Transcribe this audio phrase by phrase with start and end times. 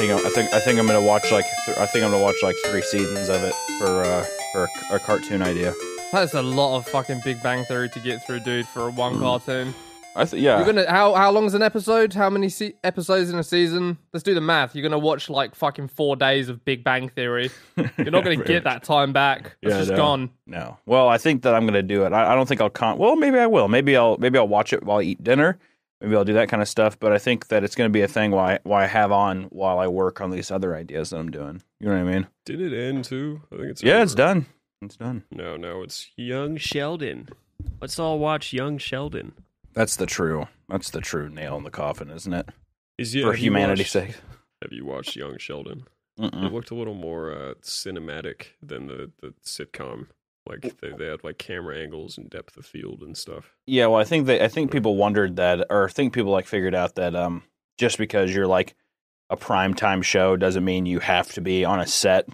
[0.00, 2.36] think I think I think I'm gonna watch like th- I think I'm gonna watch
[2.42, 5.74] like three seasons of it for uh, for a, a cartoon idea.
[6.12, 9.20] That's a lot of fucking Big Bang Theory to get through, dude, for one Mm.
[9.20, 9.74] cartoon.
[10.16, 10.56] I th- yeah.
[10.56, 12.14] You're gonna how how long is an episode?
[12.14, 13.96] How many se- episodes in a season?
[14.12, 14.74] Let's do the math.
[14.74, 17.50] You're gonna watch like fucking four days of Big Bang Theory.
[17.76, 19.56] You're not gonna get that time back.
[19.62, 19.96] It's Yeah, just no.
[19.96, 20.30] gone.
[20.46, 20.78] No.
[20.86, 22.12] Well, I think that I'm gonna do it.
[22.12, 22.98] I, I don't think I'll con.
[22.98, 23.68] Well, maybe I will.
[23.68, 25.58] Maybe I'll maybe I'll watch it while I eat dinner.
[26.00, 26.98] Maybe I'll do that kind of stuff.
[26.98, 29.78] But I think that it's gonna be a thing why why I have on while
[29.78, 31.62] I work on these other ideas that I'm doing.
[31.78, 32.26] You know what I mean?
[32.44, 33.42] Did it end too?
[33.52, 34.46] I think it's Yeah, it's done.
[34.82, 35.24] It's done.
[35.30, 37.28] No, no, it's Young Sheldon.
[37.80, 39.32] Let's all watch Young Sheldon.
[39.74, 40.48] That's the true.
[40.68, 42.48] That's the true nail in the coffin, isn't it?
[42.96, 44.16] Is you, For humanity's watched- sake.
[44.62, 45.84] Have you watched Young Sheldon?
[46.18, 46.46] Mm-mm.
[46.46, 50.06] It looked a little more uh, cinematic than the, the sitcom.
[50.46, 53.54] Like they, they had like camera angles and depth of field and stuff.
[53.66, 56.46] Yeah, well, I think they, I think people wondered that, or I think people like
[56.46, 57.42] figured out that um,
[57.78, 58.74] just because you're like
[59.28, 62.28] a primetime show doesn't mean you have to be on a set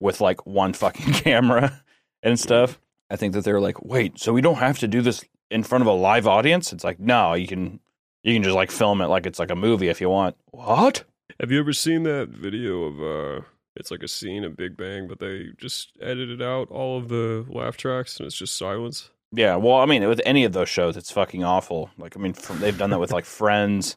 [0.00, 1.82] with like one fucking camera
[2.22, 2.80] and stuff.
[3.10, 5.82] I think that they're like, wait, so we don't have to do this in front
[5.82, 6.72] of a live audience?
[6.72, 7.80] It's like, no, you can,
[8.22, 10.36] you can just like film it like it's like a movie if you want.
[10.52, 11.04] What?
[11.40, 13.44] Have you ever seen that video of uh
[13.76, 17.46] it's like a scene of Big Bang, but they just edited out all of the
[17.48, 19.10] laugh tracks and it's just silence?
[19.32, 21.90] Yeah, well, I mean, with any of those shows, it's fucking awful.
[21.96, 23.96] Like, I mean, from, they've done that with like Friends,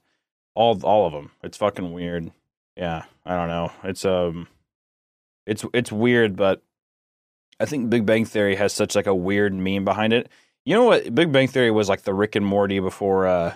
[0.56, 1.32] all all of them.
[1.42, 2.32] It's fucking weird.
[2.78, 3.72] Yeah, I don't know.
[3.84, 4.48] It's um,
[5.48, 6.62] it's it's weird, but
[7.60, 10.30] I think Big Bang Theory has such like a weird meme behind it.
[10.66, 11.14] You know what?
[11.14, 13.54] Big Bang Theory was like the Rick and Morty before uh,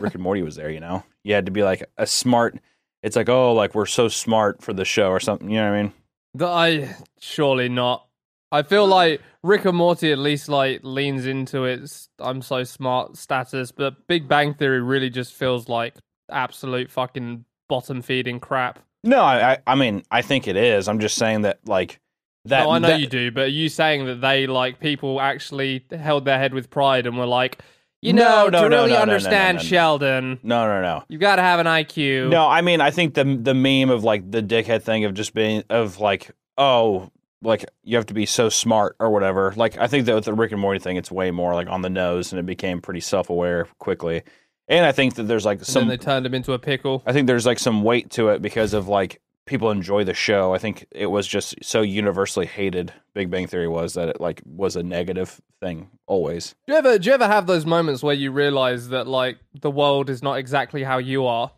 [0.00, 0.70] Rick and Morty was there.
[0.70, 2.58] You know, you had to be like a smart.
[3.02, 5.50] It's like oh, like we're so smart for the show or something.
[5.50, 5.92] You know what I mean?
[6.34, 8.06] The- I surely not.
[8.50, 13.16] I feel like Rick and Morty at least like leans into its I'm so smart
[13.16, 15.94] status, but Big Bang Theory really just feels like
[16.30, 18.78] absolute fucking bottom feeding crap.
[19.04, 20.86] No, I I, I mean I think it is.
[20.88, 21.98] I'm just saying that like
[22.44, 22.64] that.
[22.64, 25.84] no, I know that- you do, but are you saying that they like people actually
[25.90, 27.58] held their head with pride and were like,
[28.02, 29.68] you know, no, to no, really no, no, no, understand no, no.
[29.68, 31.04] Sheldon, No, no, no.
[31.08, 32.28] you've got to have an IQ.
[32.28, 35.32] No, I mean, I think the the meme of like the dickhead thing of just
[35.34, 37.10] being of like, oh,
[37.42, 39.52] like you have to be so smart or whatever.
[39.56, 41.82] Like, I think that with the Rick and Morty thing, it's way more like on
[41.82, 44.22] the nose, and it became pretty self aware quickly.
[44.68, 47.02] And I think that there's like And some, then they turned him into a pickle.
[47.06, 50.54] I think there's like some weight to it because of like people enjoy the show.
[50.54, 52.92] I think it was just so universally hated.
[53.14, 56.54] Big Bang Theory was that it like was a negative thing always.
[56.66, 59.70] Do you ever do you ever have those moments where you realize that like the
[59.70, 61.52] world is not exactly how you are?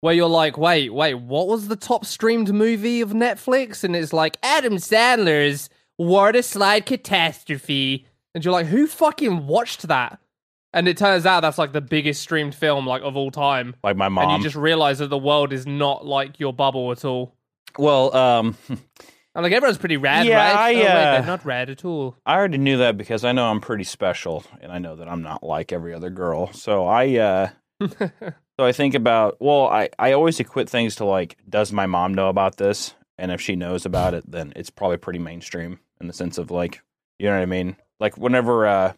[0.00, 3.84] Where you're like, wait, wait, what was the top streamed movie of Netflix?
[3.84, 8.06] And it's like Adam Sandler's Water Slide Catastrophe.
[8.34, 10.18] And you're like, who fucking watched that?
[10.72, 13.74] And it turns out that's like the biggest streamed film like of all time.
[13.82, 14.30] Like my mom.
[14.30, 17.34] And you just realize that the world is not like your bubble at all.
[17.78, 18.56] well, um,
[19.32, 20.56] And like everyone's pretty rad, Yeah, right?
[20.56, 22.16] I, oh, wait, uh, they're not rad at all.
[22.26, 25.22] I already knew that because I know I'm pretty special and I know that I'm
[25.22, 26.52] not like every other girl.
[26.52, 27.48] So I uh
[27.98, 32.12] so I think about well, I I always equate things to like does my mom
[32.14, 32.94] know about this?
[33.18, 36.50] And if she knows about it, then it's probably pretty mainstream in the sense of
[36.50, 36.82] like,
[37.20, 37.76] you know what I mean?
[38.00, 38.92] Like whenever uh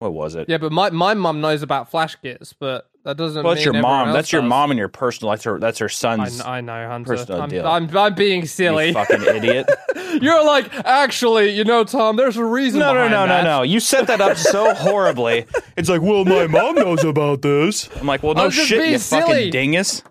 [0.00, 0.48] what was it?
[0.48, 3.44] Yeah, but my my mum knows about Flashgitz, but that doesn't.
[3.44, 4.12] well, that's your mom.
[4.12, 4.48] That's your does.
[4.48, 5.30] mom and your personal.
[5.30, 5.58] That's her.
[5.58, 6.38] That's her son's.
[6.38, 7.16] kn- I know, Hunter.
[7.16, 7.66] personal I'm, deal.
[7.66, 8.94] I'm I'm being you silly.
[8.94, 9.66] fucking idiot.
[10.22, 12.16] You're like, actually, you know, Tom.
[12.16, 12.80] There's a reason.
[12.80, 13.44] No, no, no, no, that.
[13.44, 13.62] no.
[13.62, 15.44] You set that up so horribly.
[15.76, 17.88] It's like, well, my mom knows about this.
[17.96, 19.22] I'm like, well, no shit, you silly.
[19.22, 20.02] fucking dingus.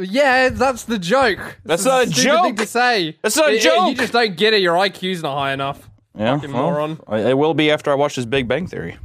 [0.00, 1.38] Yeah, that's the joke.
[1.64, 2.42] That's It's not a joke.
[2.44, 3.18] Thing to say.
[3.22, 3.90] That's not a it- joke.
[3.90, 4.62] You just don't get it.
[4.62, 5.88] Your IQ's not high enough.
[6.18, 7.00] Yeah, Fucking moron.
[7.10, 8.96] It will be after I watch this Big Bang Theory.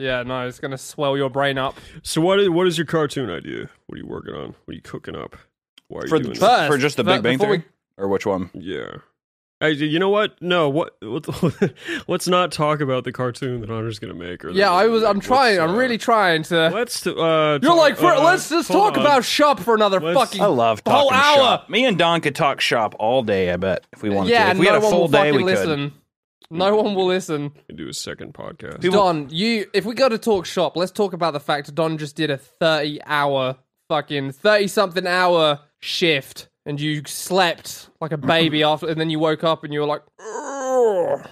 [0.00, 1.76] Yeah, no, it's gonna swell your brain up.
[2.02, 3.68] So what is what is your cartoon idea?
[3.86, 4.54] What are you working on?
[4.64, 5.36] What are you cooking up?
[5.88, 6.70] Why are you For doing the- that?
[6.70, 7.68] for just the Big Bang before we- Theory,
[7.98, 8.50] or which one?
[8.54, 8.96] Yeah.
[9.62, 10.40] Hey, you know what?
[10.40, 10.94] No, what?
[11.02, 11.26] what
[12.08, 14.42] let's not talk about the cartoon that Hunter's gonna make.
[14.42, 15.02] Or Yeah, I was.
[15.02, 15.58] I'm trying.
[15.58, 16.70] uh, I'm really trying to.
[16.70, 17.02] Let's.
[17.02, 19.00] t- Uh, You're talk- like, for, uh, let's just talk on.
[19.04, 20.40] about shop for another Let's- fucking.
[20.40, 21.36] I love the whole talking hour.
[21.36, 21.68] shop.
[21.68, 23.52] Me and Don could talk shop all day.
[23.52, 24.50] I bet if we wanted yeah, to.
[24.52, 25.92] If we no had a full day, fucking we could.
[26.50, 26.58] Listen.
[26.58, 26.84] No mm-hmm.
[26.84, 27.52] one will listen.
[27.74, 28.80] do a second podcast.
[28.90, 32.16] Don, you if we go to talk shop, let's talk about the fact Don just
[32.16, 33.56] did a 30 hour
[33.88, 39.18] fucking 30 something hour shift and you slept like a baby after and then you
[39.18, 41.26] woke up and you were like "Ugh,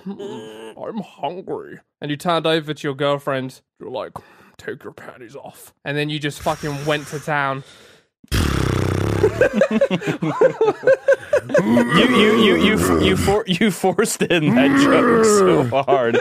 [0.77, 1.81] I'm hungry.
[2.01, 4.13] And you turned over to your girlfriend, you're like
[4.57, 5.73] take your panties off.
[5.85, 7.65] And then you just fucking went to town.
[11.59, 16.17] You you you you you, for, you forced in that joke so hard.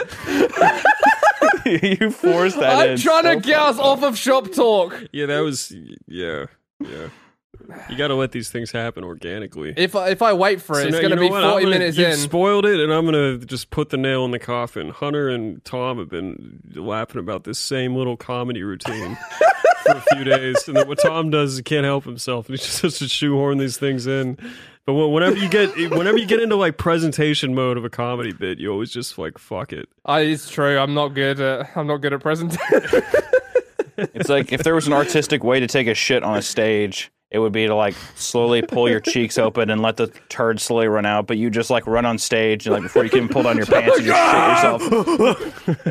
[1.66, 2.92] you forced that in.
[2.92, 5.04] I'm trying so to get us off of shop talk.
[5.12, 5.72] Yeah, that was.
[6.06, 6.46] Yeah,
[6.80, 7.08] yeah.
[7.90, 9.74] You got to let these things happen organically.
[9.76, 11.42] If I, if I wait for it, So it's going to you be what?
[11.42, 12.16] 40 gonna- minutes you've in.
[12.16, 14.90] spoiled it, and I'm gonna just put the nail in the coffin.
[14.90, 19.16] Hunter and Tom have been laughing about this same little comedy routine
[19.84, 22.58] for a few days, and then what Tom does is he can't help himself, and
[22.58, 24.38] he just has to shoehorn these things in.
[24.86, 28.58] But whenever you get whenever you get into like presentation mode of a comedy bit,
[28.58, 29.88] you always just like fuck it.
[30.06, 30.78] I, it's true.
[30.78, 33.02] I'm not good at I'm not good at presentation.
[33.98, 37.10] It's like if there was an artistic way to take a shit on a stage,
[37.30, 40.88] it would be to like slowly pull your cheeks open and let the turd slowly
[40.88, 41.26] run out.
[41.26, 43.56] But you just like run on stage and like before you can even pull down
[43.56, 44.82] your oh pants, you just
[45.42, 45.88] shit yourself.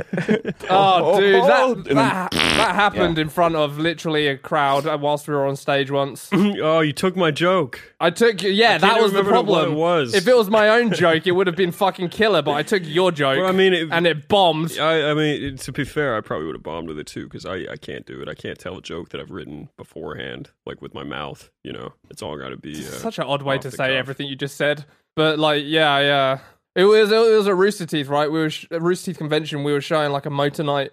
[0.69, 5.34] oh, dude, oh, that that, that happened in front of literally a crowd whilst we
[5.36, 6.30] were on stage once.
[6.34, 7.80] oh, you took my joke.
[8.00, 9.74] I took yeah, that was the problem.
[9.74, 10.13] it was.
[10.13, 12.42] If it was my own joke, it would have been fucking killer.
[12.42, 14.78] But I took your joke, Well, I mean, it- and it bombed.
[14.80, 17.45] I, I mean, to be fair, I probably would have bombed with it too because
[17.45, 18.28] I, I can't do it.
[18.28, 21.26] I can't tell a joke that I've written beforehand, like with my mouth.
[21.63, 22.74] You know, it's all got to be.
[22.79, 23.89] Uh, Such an odd way to say cuff.
[23.89, 24.85] everything you just said.
[25.15, 26.39] But like, yeah, yeah.
[26.75, 28.31] It was it was a Rooster Teeth, right?
[28.31, 29.63] We were sh- at Rooster Teeth convention.
[29.63, 30.91] We were showing like a Motor Night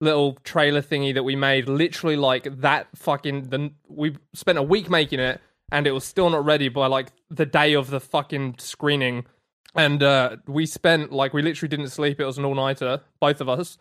[0.00, 1.68] little trailer thingy that we made.
[1.68, 3.50] Literally like that fucking.
[3.50, 5.40] The we spent a week making it,
[5.70, 9.26] and it was still not ready by like the day of the fucking screening.
[9.74, 12.18] And uh, we spent like we literally didn't sleep.
[12.18, 13.76] It was an all nighter, both of us.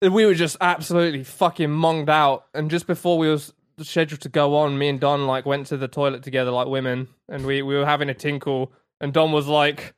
[0.00, 2.46] We were just absolutely fucking monged out.
[2.54, 3.52] And just before we was
[3.82, 7.08] scheduled to go on, me and Don like went to the toilet together like women,
[7.28, 8.72] and we we were having a tinkle.
[9.00, 9.94] And Don was like,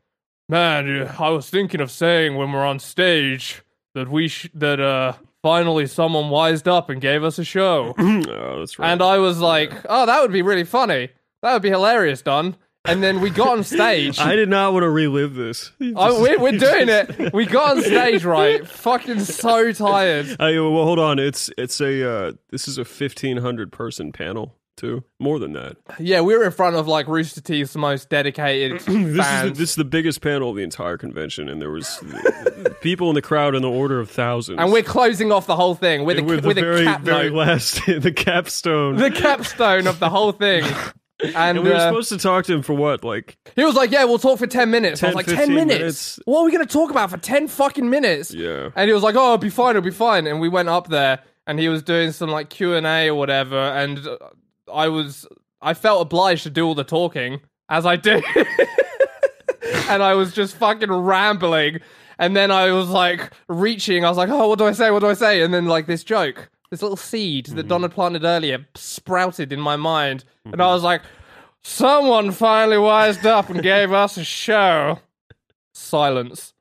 [0.49, 3.63] "Man, I was thinking of saying when we're on stage
[3.95, 8.59] that we sh- that uh finally someone wised up and gave us a show." oh,
[8.59, 8.91] that's right.
[8.91, 11.11] and I was like, "Oh, that would be really funny.
[11.43, 12.57] That would be hilarious, Don."
[12.89, 14.19] And then we got on stage.
[14.19, 15.73] I did not want to relive this.
[15.99, 17.33] Oh, we're, we're doing it.
[17.33, 18.67] We got on stage, right?
[18.67, 20.37] Fucking so tired.
[20.39, 21.19] I, well, hold on.
[21.19, 25.05] It's it's a uh, this is a fifteen hundred person panel too.
[25.19, 25.77] More than that.
[25.99, 29.59] Yeah, we were in front of like Rooster Teeth's most dedicated This is the, fans.
[29.59, 32.03] this is the biggest panel of the entire convention, and there was
[32.83, 34.59] people in the crowd in the order of thousands.
[34.61, 37.01] and we're closing off the whole thing with a, with with the a very cap
[37.01, 37.37] very note.
[37.39, 38.97] last the capstone.
[38.97, 40.65] The capstone of the whole thing.
[41.23, 43.75] And, and we were uh, supposed to talk to him for what, like he was
[43.75, 45.79] like, "Yeah, we'll talk for ten minutes." I was like, 10 minutes?
[45.79, 46.21] minutes.
[46.27, 48.69] What are we going to talk about for ten fucking minutes?" yeah.
[48.77, 49.71] And he was like, "Oh, it'll be fine.
[49.71, 52.75] It'll be fine." And we went up there, and he was doing some like Q
[52.75, 53.57] and A or whatever.
[53.57, 54.19] And uh,
[54.71, 55.27] I was,
[55.63, 57.41] I felt obliged to do all the talking
[57.71, 58.23] as I did,
[59.89, 61.81] and I was just fucking rambling.
[62.19, 64.05] And then I was like reaching.
[64.05, 64.91] I was like, "Oh, what do I say?
[64.91, 67.69] What do I say?" And then like this joke, this little seed that mm.
[67.69, 70.75] Don had planted earlier, sprouted in my mind, and I mm-hmm.
[70.75, 71.03] was like,
[71.63, 75.01] "Someone finally wised up and gave us a show."
[75.73, 76.53] Silence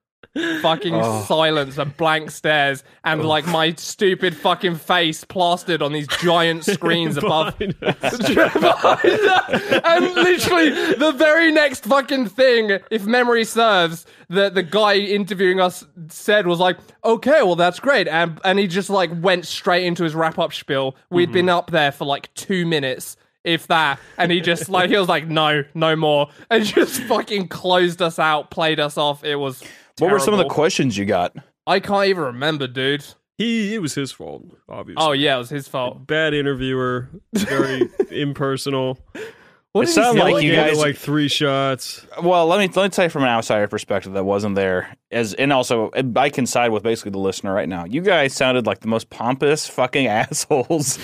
[0.61, 1.23] fucking Oh.
[1.27, 3.27] silence and blank stares and oh.
[3.27, 7.55] like my stupid fucking face plastered on these giant screens above.
[9.85, 15.85] And literally the very next fucking thing if memory serves that the guy interviewing us
[16.09, 18.07] said was like okay well that's great.
[18.07, 20.95] And and he just like went straight into his wrap up spiel.
[21.09, 21.57] We'd been mm-hmm.
[21.57, 23.15] up there for like 2 minutes
[23.45, 23.99] if that.
[24.17, 26.29] And he just like he was like no no more.
[26.49, 29.23] And just fucking closed us out played us off.
[29.23, 29.63] It was
[29.99, 31.35] What were some of the questions you got?
[31.67, 33.05] I can't even remember, dude.
[33.37, 35.03] He it was his fault, obviously.
[35.03, 36.07] Oh yeah, it was his fault.
[36.07, 38.97] Bad interviewer, very impersonal.
[39.75, 42.07] What It sounded like you guys- like three shots.
[42.23, 44.95] Well, let me let me tell you from an outsider perspective that wasn't there.
[45.11, 47.83] As and also, I can side with basically the listener right now.
[47.83, 50.95] You guys sounded like the most pompous fucking assholes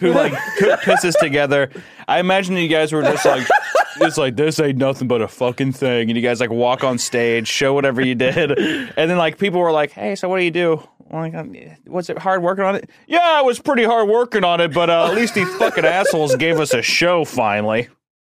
[0.00, 1.70] who like cook pisses together.
[2.08, 3.48] I imagine you guys were just like,
[4.02, 6.98] it's like this ain't nothing but a fucking thing, and you guys like walk on
[6.98, 10.44] stage, show whatever you did, and then like people were like, hey, so what do
[10.44, 10.86] you do?
[11.10, 12.90] I'm like, um, was it hard working on it?
[13.06, 16.36] Yeah, it was pretty hard working on it, but uh, at least these fucking assholes
[16.36, 17.88] gave us a show finally.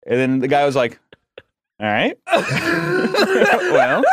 [0.07, 0.99] And then the guy was like,
[1.79, 2.17] all right.
[2.31, 4.03] well,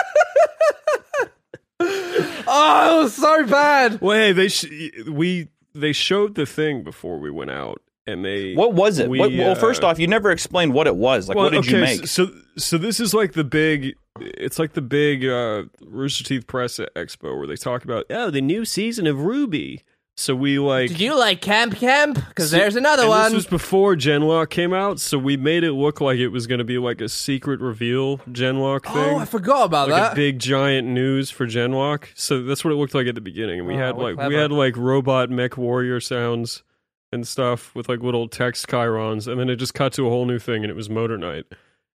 [2.47, 4.01] Oh, it was so bad.
[4.01, 4.67] Well, hey, they sh-
[5.09, 9.09] we they showed the thing before we went out, and they what was it?
[9.09, 11.29] We, what, well, first uh, off, you never explained what it was.
[11.29, 12.07] Like, Well, what did you okay, make?
[12.07, 13.97] So so this is like the big.
[14.21, 18.41] It's like the big uh, Rooster Teeth Press Expo where they talk about oh the
[18.43, 19.83] new season of RWBY.
[20.17, 22.15] So we like Did you like Camp Camp?
[22.29, 23.25] Because there's another one.
[23.25, 26.59] This was before Genlock came out, so we made it look like it was going
[26.61, 29.15] to be like a secret reveal Genlock oh, thing.
[29.15, 30.13] oh, I forgot about like that.
[30.13, 32.07] a big giant news for Genlock.
[32.15, 33.59] So that's what it looked like at the beginning.
[33.59, 36.63] And we Oh, had like we had like robot mech warrior sounds
[37.11, 40.27] and stuff with like little text chyrons, and then it just cut to a whole
[40.27, 41.47] new thing, and it was Motor Night.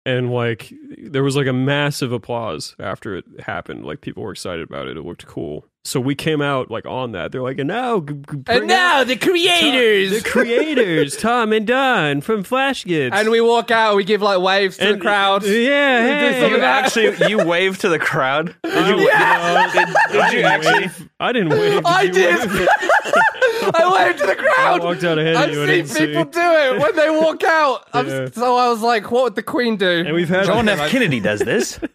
[0.05, 3.85] And like there was like a massive applause after it happened.
[3.85, 4.97] Like people were excited about it.
[4.97, 5.65] It looked cool.
[5.85, 7.31] So we came out like on that.
[7.31, 10.23] They're like, and now, g- g- And now the out creators.
[10.23, 13.11] the creators, Tom and Don from Flashgitz.
[13.13, 15.43] and we walk out, we give like waves to And- the crowd.
[15.45, 16.01] Yeah,
[16.31, 16.49] hey.
[16.49, 18.55] You actually you waved to the crowd.
[18.63, 18.99] Did you?
[19.09, 19.71] Yeah.
[19.73, 20.79] Did, did I you didn't actually?
[20.79, 21.09] wave.
[21.19, 21.85] I didn't wave.
[21.85, 22.39] I you did.
[23.73, 23.81] wave?
[23.83, 24.83] I waved to the I crowd.
[24.83, 25.63] walked out ahead of I've you.
[25.63, 26.39] I seen didn't people see.
[26.39, 27.87] do it when they walk out.
[27.93, 28.27] Yeah.
[28.33, 30.03] So I was like, what would the Queen do?
[30.05, 30.89] And we've had John F.
[30.89, 31.79] Kennedy does this.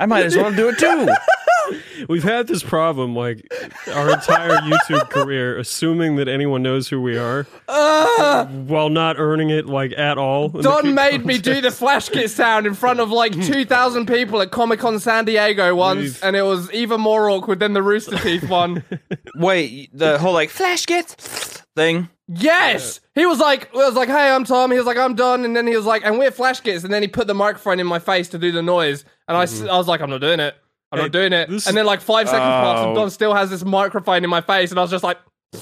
[0.00, 1.08] I might as well do it too.
[2.08, 3.46] We've had this problem like
[3.92, 8.48] our entire YouTube career, assuming that anyone knows who we are, Ah!
[8.66, 10.46] while not earning it like at all.
[10.56, 14.50] in Don made me do the Flashgitz sound in front of like 2,000 people at
[14.50, 18.16] Comic Con San Diego once, We've- and it was even more awkward than the Rooster
[18.18, 18.82] Teeth one.
[19.36, 22.08] Wait, the whole like Flashgitz thing.
[22.32, 23.00] Yes!
[23.14, 24.70] He was like, I was like, hey, I'm Tom.
[24.70, 25.44] He was like, I'm Don.
[25.44, 26.84] And then he was like, and we're Flashgitz.
[26.84, 29.04] And then he put the microphone in my face to do the noise.
[29.30, 30.54] And I, I was like, I'm not doing it.
[30.92, 31.48] I'm Hey, not doing it.
[31.48, 32.94] this- And then like five seconds passed, and Oh.
[32.96, 34.70] Don still has this microphone in my face.
[34.70, 35.18] And I was just like,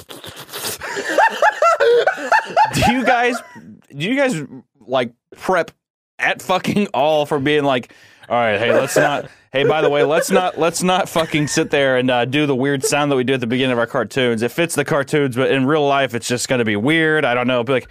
[2.74, 3.36] Do you guys?
[3.94, 4.42] Do you guys
[4.80, 5.70] like prep
[6.18, 7.92] at fucking all for being like?
[8.28, 9.30] All right, hey, let's not.
[9.52, 12.54] Hey, by the way, let's not let's not fucking sit there and uh, do the
[12.54, 14.42] weird sound that we do at the beginning of our cartoons.
[14.42, 17.24] It fits the cartoons, but in real life, it's just going to be weird.
[17.24, 17.64] I don't know.
[17.64, 17.88] Be like,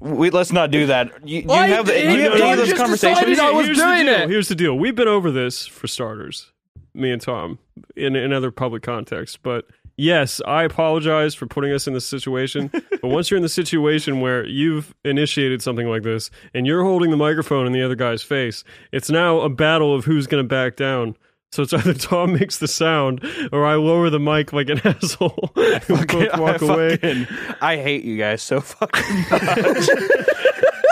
[0.00, 1.26] we let's not do that.
[1.28, 3.38] You, you Why have the, did- you have no, any no, of those conversations.
[3.38, 4.22] I was Here's doing the deal.
[4.22, 4.30] it.
[4.30, 4.78] Here's the deal.
[4.78, 6.52] We've been over this for starters,
[6.94, 7.58] me and Tom,
[7.96, 9.36] in in other public contexts.
[9.36, 9.66] But
[9.96, 12.70] yes, I apologize for putting us in this situation.
[12.72, 17.10] but once you're in the situation where you've initiated something like this and you're holding
[17.10, 20.48] the microphone in the other guy's face, it's now a battle of who's going to
[20.48, 21.16] back down.
[21.52, 25.50] So it's either Tom makes the sound or I lower the mic like an asshole.
[25.56, 26.96] and we both walk I away.
[26.96, 27.26] fucking-
[27.60, 29.88] I hate you guys so fucking much.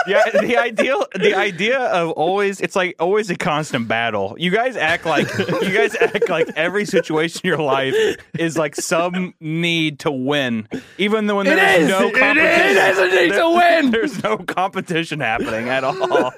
[0.05, 4.35] yeah, the ideal, the idea of always, it's like always a constant battle.
[4.37, 7.95] You guys act like you guys act like every situation in your life
[8.37, 11.87] is like some need to win, even though when It there's is!
[11.89, 12.77] no competition.
[12.77, 13.91] is a need to win!
[13.91, 16.33] There's no competition happening at all.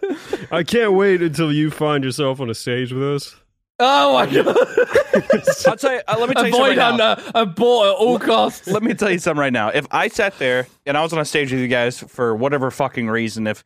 [0.51, 3.36] I can't wait until you find yourself on a stage with us.
[3.81, 4.47] Oh my God.
[5.67, 6.01] I'll tell you.
[6.07, 7.00] Uh, let me tell you Avoid something.
[7.05, 7.31] right now.
[7.35, 8.67] abort at all costs.
[8.67, 9.69] let me tell you something right now.
[9.69, 12.71] If I sat there and I was on a stage with you guys for whatever
[12.71, 13.63] fucking reason, if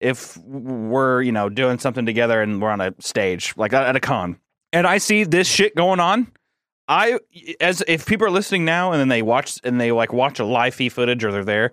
[0.00, 4.00] if we're you know doing something together and we're on a stage like at a
[4.00, 4.38] con,
[4.72, 6.30] and I see this shit going on,
[6.88, 7.18] I
[7.60, 10.44] as if people are listening now and then they watch and they like watch a
[10.44, 11.70] live feed footage or they're there,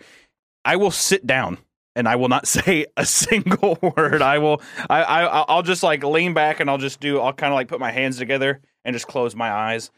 [0.63, 1.57] I will sit down
[1.95, 4.21] and I will not say a single word.
[4.21, 7.51] I will I, I I'll just like lean back and I'll just do I'll kind
[7.53, 9.91] of like put my hands together and just close my eyes.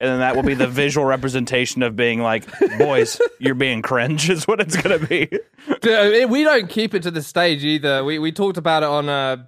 [0.00, 2.44] And then that will be the visual representation of being like,
[2.78, 5.28] boys, you're being cringe, is what it's gonna be.
[6.28, 8.04] We don't keep it to the stage either.
[8.04, 9.44] We we talked about it on uh,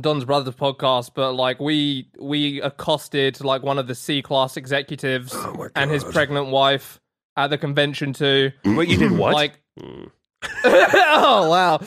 [0.00, 5.32] Don's brother's podcast, but like we we accosted like one of the C class executives
[5.76, 7.00] and his pregnant wife
[7.36, 8.50] at the convention too.
[8.64, 9.34] Wait, you did what?
[9.34, 10.10] Like, Mm.
[10.64, 11.80] oh wow,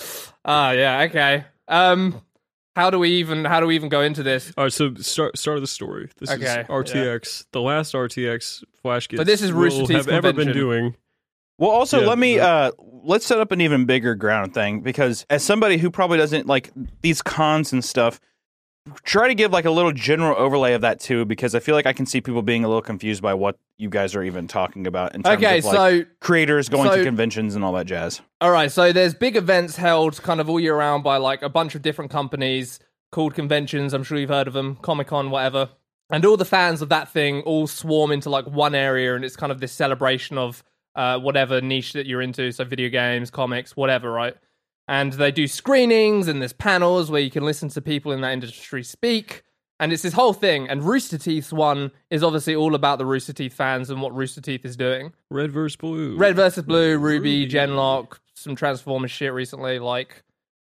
[0.46, 1.46] ah yeah, okay.
[1.68, 2.22] Um,
[2.76, 4.54] how do we even how do we even go into this?
[4.58, 6.10] All right, so start start of the story.
[6.20, 9.20] This Okay, is RTX, the last RTX Flash Kids.
[9.20, 10.54] But this is Rooster will Teeth's have ever been convention.
[10.62, 10.96] doing.
[11.58, 12.46] Well, also Yeah, let me yeah.
[12.48, 12.72] uh
[13.04, 16.70] let's set up an even bigger ground thing because as somebody who probably doesn't like
[17.02, 18.20] these cons and stuff,
[19.04, 21.86] try to give like a little general overlay of that too because I feel like
[21.86, 24.88] I can see people being a little confused by what you guys are even talking
[24.88, 27.86] about in terms Okay, of like so creators going so- to conventions and all that
[27.86, 28.22] jazz.
[28.42, 31.50] All right, so there's big events held kind of all year round by like a
[31.50, 32.80] bunch of different companies
[33.12, 33.94] called conventions.
[33.94, 35.70] I'm sure you've heard of them, Comic Con, whatever.
[36.10, 39.36] And all the fans of that thing all swarm into like one area, and it's
[39.36, 40.64] kind of this celebration of
[40.96, 42.52] uh, whatever niche that you're into.
[42.52, 44.36] So video games, comics, whatever, right?
[44.88, 48.32] And they do screenings and there's panels where you can listen to people in that
[48.32, 49.44] industry speak.
[49.80, 50.68] And it's this whole thing.
[50.70, 54.42] And Rooster Teeth's one is obviously all about the Rooster Teeth fans and what Rooster
[54.42, 55.14] Teeth is doing.
[55.30, 56.18] Red versus blue.
[56.18, 57.52] Red versus Blue, RWBY, RWBY.
[57.52, 59.78] Genlock, some Transformers shit recently.
[59.80, 60.24] Like,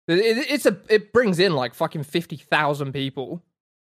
[0.08, 3.44] it, it- it's a it brings in like fucking fifty thousand people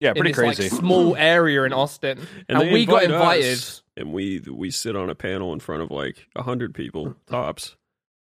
[0.00, 0.62] Yeah, in pretty this crazy.
[0.64, 3.52] like small area in Austin, and, they we got invited.
[3.54, 7.14] us, and we we sit on a panel in front of like a hundred people
[7.30, 7.76] tops,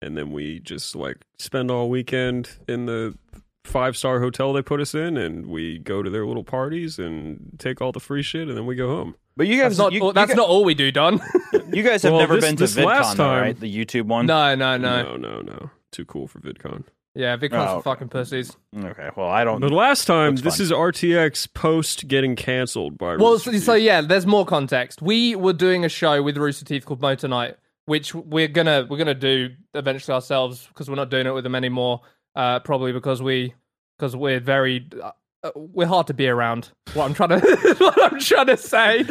[0.01, 3.17] and then we just like spend all weekend in the
[3.63, 7.55] five star hotel they put us in, and we go to their little parties and
[7.59, 9.15] take all the free shit, and then we go home.
[9.37, 11.19] but you guys That's not you, all- you that's guys, not all we do, Don.
[11.73, 13.59] you guys have Well, never this- been to this last VidCon, though, time- right?
[13.59, 14.25] The YouTube one.
[14.25, 15.03] no, no, no.
[15.03, 15.69] no, no, no.
[15.91, 16.83] Too cool for VidCon.
[17.13, 17.81] Yeah, VidCon's Oh, for okay.
[17.83, 18.55] fucking pussies.
[18.75, 19.59] Okay, well I don't.
[19.59, 20.63] But last time, this fun.
[20.65, 23.17] is RTX post getting canceled by.
[23.17, 25.01] Well, Rooster so, so yeah, there's more context.
[25.01, 28.97] We were doing a show with Rooster Teeth called Motor Night, which we're gonna we're
[28.97, 32.01] gonna do eventually ourselves because we're not doing it with them anymore.
[32.35, 33.53] Uh, probably because we
[33.97, 35.11] because we're very uh,
[35.43, 36.71] uh, we're hard to be around.
[36.93, 39.05] What I'm trying to what I'm trying to say.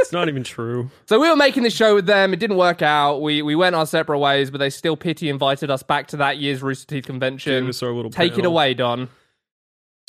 [0.00, 0.90] It's not even true.
[1.06, 2.32] So we were making the show with them.
[2.32, 3.22] It didn't work out.
[3.22, 6.38] We we went our separate ways, but they still pity invited us back to that
[6.38, 7.64] year's Rooster Teeth convention.
[7.64, 9.08] Gave us our little Take it away, Don.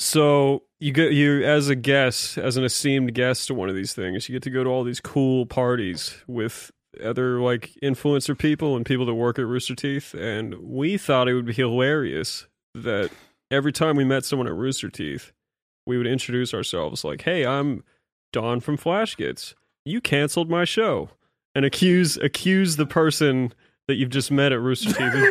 [0.00, 3.92] So you get you as a guest, as an esteemed guest to one of these
[3.92, 6.72] things, you get to go to all these cool parties with
[7.02, 11.34] other like influencer people and people that work at Rooster Teeth, and we thought it
[11.34, 13.10] would be hilarious that
[13.50, 15.32] every time we met someone at Rooster Teeth,
[15.86, 17.84] we would introduce ourselves like, "Hey, I'm
[18.32, 19.54] Don from Flashgitz.
[19.84, 21.10] You canceled my show,"
[21.54, 23.52] and accuse accuse the person
[23.90, 25.30] that you've just met at Rooster Teeth.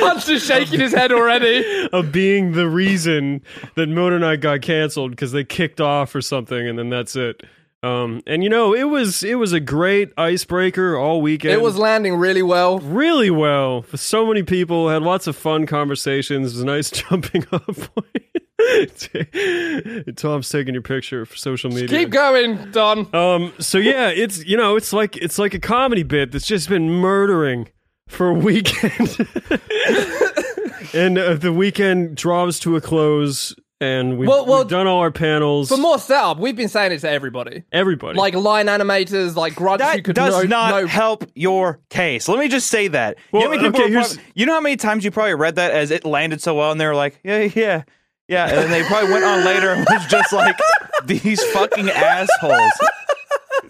[0.00, 1.88] Hunt's just shaking his head already.
[1.92, 3.42] of being the reason
[3.76, 7.44] that Motor Night got canceled because they kicked off or something, and then that's it.
[7.86, 11.54] Um, and you know, it was it was a great icebreaker all weekend.
[11.54, 12.78] It was landing really well.
[12.80, 14.88] really well for so many people.
[14.88, 16.52] Had lots of fun conversations.
[16.52, 18.26] It was a nice jumping off point.
[20.16, 21.88] Tom's taking your picture for social media.
[21.88, 23.14] Keep going, Don.
[23.14, 23.52] Um.
[23.60, 26.90] So yeah, it's you know, it's like it's like a comedy bit that's just been
[26.90, 27.68] murdering
[28.08, 29.18] for a weekend,
[30.94, 35.00] and uh, the weekend draws to a close, and we've, Well- well, we've done all
[35.00, 35.68] our panels.
[35.68, 37.62] For more setup, we've been saying it to everybody.
[37.72, 41.80] everybody, Like line animators, like grunts who That could does no, not no help your
[41.90, 42.28] case.
[42.28, 43.16] Let me just say that.
[43.32, 45.10] Well, you, know how many okay, are here's- prob- you know how many times you
[45.10, 47.82] probably read that as it landed so well, and they were like, yeah, yeah,
[48.28, 50.56] yeah, and then they probably went on later and was just like,
[51.04, 52.72] these fucking assholes.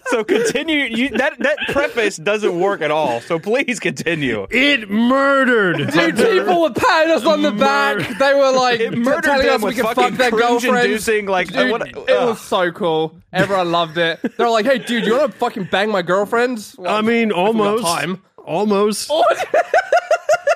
[0.09, 0.83] So continue.
[0.85, 3.19] You, that that preface doesn't work at all.
[3.21, 4.47] So please continue.
[4.49, 5.77] it murdered.
[5.91, 8.17] Dude, people were patting us on the back.
[8.17, 10.63] They were like It murdered telling them us we with could fuck fucking their girlfriends.
[10.65, 13.15] cringe-inducing, like, uh, dude, what- it was so cool.
[13.33, 14.19] Everyone loved it.
[14.21, 17.31] They were like, "Hey, dude, you want to fucking bang my girlfriend?" Well, I mean,
[17.31, 17.83] almost.
[17.83, 18.21] time.
[18.45, 19.11] Almost.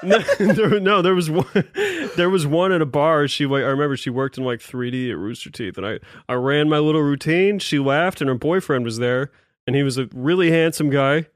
[0.04, 1.46] no, there, no, there was one.
[2.18, 3.26] There was one at a bar.
[3.30, 6.34] She like I remember she worked in like 3D at Rooster Teeth, and I I
[6.34, 7.58] ran my little routine.
[7.60, 9.32] She laughed, and her boyfriend was there,
[9.66, 11.28] and he was a really handsome guy,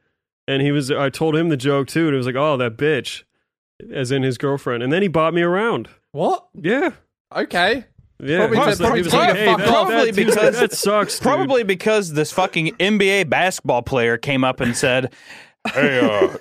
[0.50, 0.91] and he was.
[0.91, 3.24] I told him the joke too, and it was like, oh, that bitch,
[3.89, 5.87] as in his girlfriend, and then he bought me around.
[6.11, 6.46] What?
[6.53, 6.92] Yeah.
[7.33, 7.85] Okay.
[8.22, 10.74] Yeah, Probably was like- probably like, "Hey, that- Probably that- he was like, because- that
[10.74, 11.20] sucks.
[11.20, 15.13] dude." Probably because this fucking NBA basketball player came up and said,
[15.74, 16.37] "Hey, uh,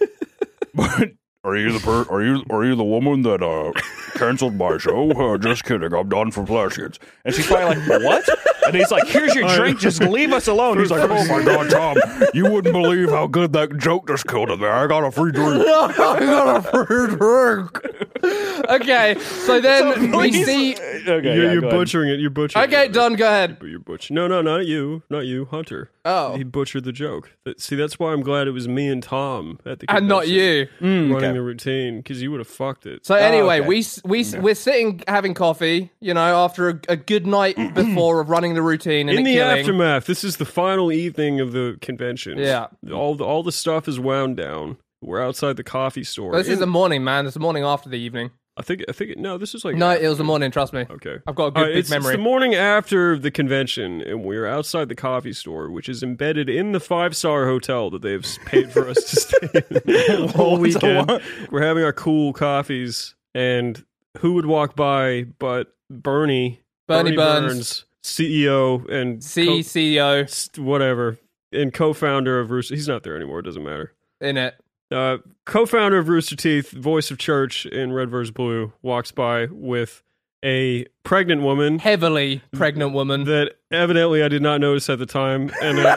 [1.44, 3.72] are you the per- are you are you the woman that uh
[4.18, 5.10] canceled my show?
[5.10, 8.28] Uh, just kidding, I'm done for Flashgitz." And she's probably like, "What?"
[8.66, 11.70] And he's like, "Here's your drink, just leave us alone." He's like, "Oh my god,
[11.70, 11.96] Tom,
[12.32, 14.72] you wouldn't believe how good that joke just killed in there.
[14.72, 18.70] I got a free drink." I got a free drink.
[18.70, 20.74] okay, so then we see.
[20.74, 21.78] Okay, You're, yeah, you're go ahead.
[21.78, 22.20] butchering it.
[22.20, 22.64] You're butchering.
[22.66, 22.92] Okay, it.
[22.92, 23.58] Don, go ahead.
[23.58, 24.10] But you're butch.
[24.10, 25.90] No, no, not you, not you, Hunter.
[26.06, 26.36] Oh.
[26.36, 27.32] he butchered the joke.
[27.56, 30.68] See, that's why I'm glad it was me and Tom at the And not convention
[30.80, 30.86] you.
[30.86, 31.12] Mm.
[31.14, 31.32] running okay.
[31.32, 33.06] the routine because you would have fucked it.
[33.06, 33.68] So oh, anyway, okay.
[33.68, 37.56] we s- we s we're sitting having coffee, you know, after a, a good night
[37.74, 39.60] before of running the routine and in the killing.
[39.60, 42.38] aftermath, this is the final evening of the convention.
[42.38, 42.66] Yeah.
[42.92, 44.76] all the all the stuff is wound down.
[45.00, 46.32] We're outside the coffee store.
[46.34, 47.26] This is the morning, man.
[47.26, 48.30] It's the morning after the evening.
[48.56, 48.84] I think.
[48.88, 49.16] I think.
[49.18, 49.74] No, this is like.
[49.74, 50.50] No, it was the morning.
[50.50, 50.86] Trust me.
[50.88, 51.16] Okay.
[51.26, 52.12] I've got a good big it's, it's memory.
[52.16, 56.72] the morning after the convention, and we're outside the coffee store, which is embedded in
[56.72, 61.20] the five star hotel that they've paid for us to stay in all weekend.
[61.50, 63.84] We're having our cool coffees, and
[64.18, 67.86] who would walk by but Burnie, Burnie Burns.
[68.04, 71.18] CEO and CEO whatever,
[71.52, 72.74] and co-founder of Rooster.
[72.74, 73.40] He's not there anymore.
[73.40, 73.94] It doesn't matter.
[74.20, 74.54] in it.
[74.90, 78.30] Uh, co-founder of Rooster Teeth, voice of Church in Red vs.
[78.30, 80.02] Blue, walks by with
[80.44, 83.24] a pregnant woman Heavily pregnant woman.
[83.24, 85.96] that evidently I did not notice at the time, and a,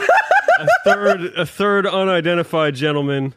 [0.60, 3.36] a third a third unidentified gentleman.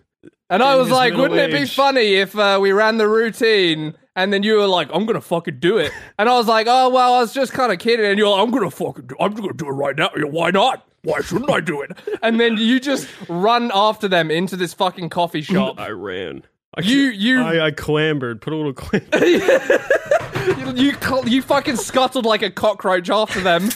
[0.48, 4.32] And I was like, wouldn't it be funny if uh, we ran the routine and
[4.32, 5.92] then you were like, I'm gonna fucking do it.
[6.18, 8.04] And I was like, oh well, I was just kind of kidding.
[8.04, 10.10] And you're like, I'm gonna fucking, do, I'm gonna do it right now.
[10.16, 10.86] Why not?
[11.02, 11.92] Why shouldn't I do it?
[12.22, 15.78] And then you just run after them into this fucking coffee shop.
[15.80, 16.42] I ran.
[16.76, 18.40] I, You- you- I, I clambered.
[18.42, 19.18] Put a little clamber.
[19.26, 23.64] you, you cl- you fucking scuttled like a cockroach after them.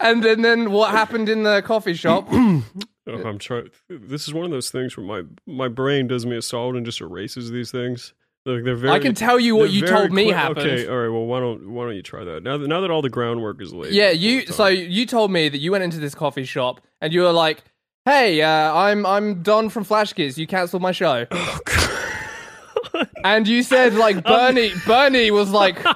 [0.00, 2.28] and then, then what happened in the coffee shop?
[3.06, 3.70] Oh, I'm trying.
[3.88, 6.86] This is one of those things where my my brain does me a solid and
[6.86, 8.14] just erases these things.
[8.46, 8.90] They're very.
[8.90, 10.58] I can tell you what you told me quick- happened.
[10.60, 11.08] Okay, all right.
[11.08, 12.56] Well, why don't why don't you try that now?
[12.56, 13.92] That now that all the groundwork is laid.
[13.92, 14.46] Yeah, you.
[14.46, 17.62] So you told me that you went into this coffee shop and you were like,
[18.06, 20.38] "Hey, uh, I'm I'm Don from Flashgitz.
[20.38, 21.26] You cancelled my show."
[23.24, 24.72] and you said like Burnie.
[24.86, 25.94] Burnie was like, "What?"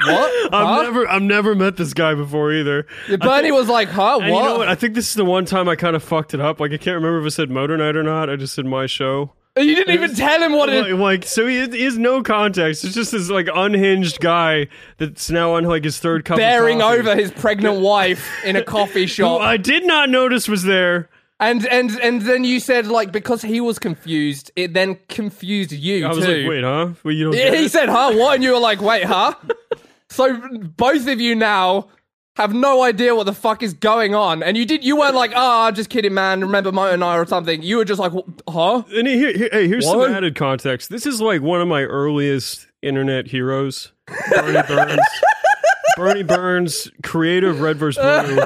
[0.52, 0.82] I've Huh?
[0.82, 2.86] never I've never met this guy before either.
[3.08, 4.18] Yeah, Burnie was like, "Huh?
[4.20, 4.68] And you know What?" what?
[4.68, 6.58] I think this is the one time I kind of fucked it up.
[6.60, 8.28] Like I can't remember if I said Motor Night or not.
[8.28, 9.32] I just said my show.
[9.56, 10.94] You didn't even tell him what it.
[10.96, 12.84] like, so he, he has no context.
[12.84, 16.36] It's just this like unhinged guy that's now on like his third cup.
[16.36, 20.64] Bearing over his pregnant wife in a coffee Who shop, I did not notice was
[20.64, 21.08] there.
[21.40, 26.06] and and and then you said like because he was confused, it then confused you
[26.06, 26.36] I was too.
[26.42, 26.88] like, wait, huh?
[27.02, 27.34] Well, you don't.
[27.34, 27.72] He it?
[27.72, 28.12] said, "Huh?
[28.14, 29.34] What?" And you were like, "Wait, huh?"
[30.10, 30.38] so
[30.76, 31.88] both of you now
[32.36, 34.84] have no idea what the fuck is going on, and you did.
[34.84, 36.40] You weren't like, "Oh, I'm just kidding, man.
[36.40, 38.12] Remember Mo and I or something." You were just like,
[38.48, 40.06] "Huh?" And here, here- hey, here's What?
[40.06, 40.90] some added context.
[40.90, 43.92] This is like one of my earliest internet heroes,
[44.30, 45.00] Burnie Burns.
[45.96, 48.02] Burnie Burns, creator of Red vs.
[48.26, 48.44] Blue,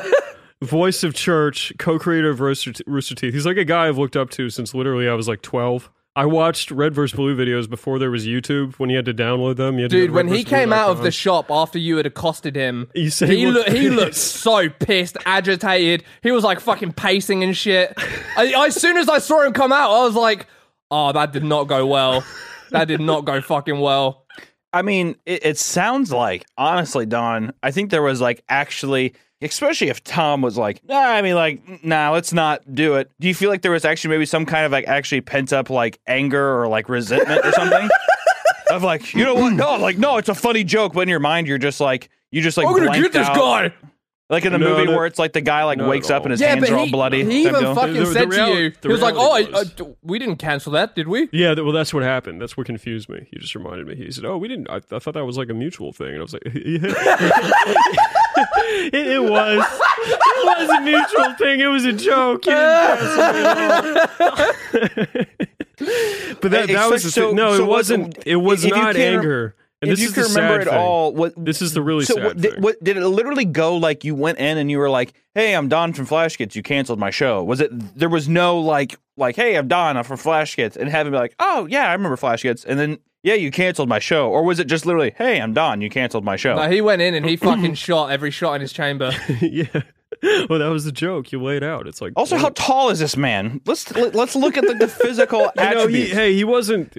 [0.62, 3.34] voice of Church, co-creator of Rooster, Rooster Teeth.
[3.34, 5.90] He's like a guy I've looked up to since literally I was like 12.
[6.16, 7.14] I watched Red vs.
[7.16, 9.76] Blue videos before there was YouTube when you had to download them.
[9.78, 12.90] You had Dude, when he came out of the shop after you had accosted him,
[12.94, 16.04] You said he he looked looked he looked so pissed, agitated.
[16.22, 17.94] He was like fucking pacing and shit.
[18.36, 20.46] I, I- as soon as I saw him come out, I was like,
[20.90, 22.24] "Oh, that did not go well.
[22.70, 24.26] That did not go fucking well."
[24.72, 29.88] I mean, it, it sounds like, honestly, Don, I think there was like actually, especially
[29.88, 33.10] if Tom was like, nah, I mean, like, nah, let's not do it.
[33.20, 35.70] Do you feel like there was actually maybe some kind of like actually pent up
[35.70, 37.88] like anger or like resentment or something?
[38.70, 39.52] of like, you know what?
[39.52, 42.40] No, like, no, it's a funny joke, but in your mind, you're just like, you
[42.40, 43.36] just like, I'm gonna get this out.
[43.36, 43.72] guy.
[44.30, 44.96] Like in the No, movie no.
[44.96, 46.40] where it's like the guy like wakes up and his.
[46.40, 47.24] Yeah, hands but are all bloody.
[47.24, 47.74] he even deal.
[47.74, 49.70] fucking The- the said reality- to you, he was like, "Oh, reality I, I, was-
[49.72, 52.40] d- we didn't cancel that, did we?" Yeah, th- well, that's what happened.
[52.40, 53.26] That's what confused me.
[53.30, 53.96] He just reminded me.
[53.96, 54.70] He said, "Oh, we didn't.
[54.70, 56.54] I, I thought that was like a mutual thing." And I was like, it,
[58.94, 59.66] it was.
[60.02, 61.60] It was a mutual thing.
[61.60, 64.36] It was a joke." You didn't cancel me at all."
[66.40, 67.36] but that, Hey, that was so- the thing.
[67.36, 68.18] No, so it wasn't.
[68.26, 69.54] It was not can- anger.
[69.82, 70.78] And if this you is can the remember sad it thing.
[70.78, 73.76] all, what This is the really so sad what, did, what did it literally go
[73.76, 74.04] like?
[74.04, 76.54] You went in and you were like, "Hey, I'm Don from Flashgitz.
[76.54, 77.70] You canceled my show." Was it?
[77.98, 79.96] There was no like, like, "Hey, I'm Don.
[79.96, 83.34] I'm from Flashgitz," and having be like, "Oh yeah, I remember Flashgitz," and then yeah,
[83.34, 85.80] you canceled my show, or was it just literally, "Hey, I'm Don.
[85.80, 86.56] You canceled my show"?
[86.56, 89.12] No, he went in and he fucking shot every shot in his chamber.
[89.40, 89.64] yeah.
[90.50, 91.32] Well, that was the joke.
[91.32, 91.86] You laid out.
[91.86, 93.60] It's like also, how tall is this man?
[93.64, 96.94] Let's let's look at the, the physical You know, he, hey, he wasn't.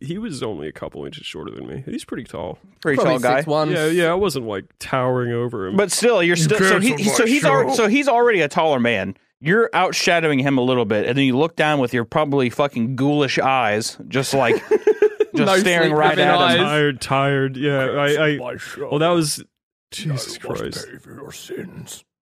[0.00, 1.82] He was only a couple inches shorter than me.
[1.86, 2.58] He's pretty tall.
[2.80, 3.42] Pretty Probably tall guy.
[3.42, 3.70] one.
[3.70, 4.10] Yeah, yeah.
[4.10, 5.76] I wasn't like towering over him.
[5.76, 7.50] But still, you're still so, he, he- so he's show.
[7.50, 9.16] already, so he's already a taller man.
[9.40, 12.96] You're outshadowing him a little bit, and then you look down with your probably fucking
[12.96, 16.56] ghoulish eyes, just like just No staring right at eyes.
[16.58, 16.64] him.
[16.64, 17.56] tired, tired.
[17.56, 18.34] Yeah, I.
[18.34, 18.38] I
[18.78, 19.42] well, that was
[19.90, 20.86] Jesus Christ.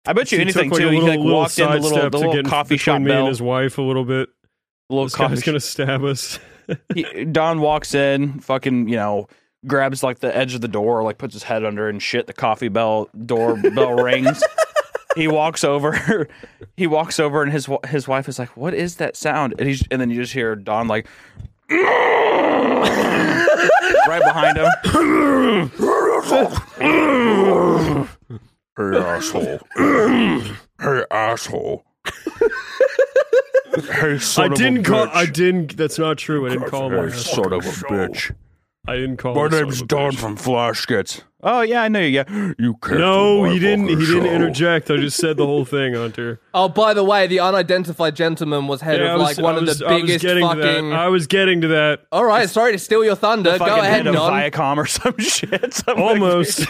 [0.08, 0.88] I bet you anything took, like, too.
[0.88, 3.18] a He like walked in the little the little coffee shop me bell.
[3.18, 4.30] and his wife a little bit.
[4.88, 6.38] The little This coffee guy's gonna stab us.
[6.94, 9.28] he, Don walks in, fucking, you know,
[9.66, 12.26] grabs like the edge of the door, like puts his head under and shit.
[12.26, 14.42] The coffee bell door bell rings.
[15.14, 16.26] He walks over.
[16.78, 19.86] He walks over, and his his wife is like, "What is that sound?" And he's
[19.90, 21.06] and then you just hear Don like
[21.70, 21.82] right
[24.24, 24.68] behind him.
[28.78, 29.58] Hey, asshole.
[30.80, 31.84] hey, asshole.
[33.90, 35.06] hey, son I didn't a call.
[35.08, 35.14] bitch.
[35.14, 35.76] I didn't.
[35.76, 36.46] That's not true.
[36.46, 37.08] I didn't call him.
[37.08, 38.32] Hey, a- son of a bitch.
[38.86, 39.34] I didn't call.
[39.34, 40.18] My him son name's of a Don bitch.
[40.18, 41.22] from Flashgitz.
[41.42, 42.06] Oh yeah, I know you.
[42.06, 43.88] Yeah, You canceled No, he didn't.
[43.88, 44.90] He fucking didn't interject.
[44.90, 46.40] I just said the whole thing, Hunter.
[46.54, 49.54] Oh, by the way, the unidentified gentleman was head Yeah, I of was- like one
[49.56, 50.90] I of the I biggest getting to fucking.
[50.90, 50.98] that.
[50.98, 52.06] I was getting to that.
[52.12, 53.50] All right, sorry to steal your thunder.
[53.52, 54.32] Go fucking ahead, head of Don.
[54.32, 55.74] Viacom or some shit.
[55.74, 56.66] Some like- almost.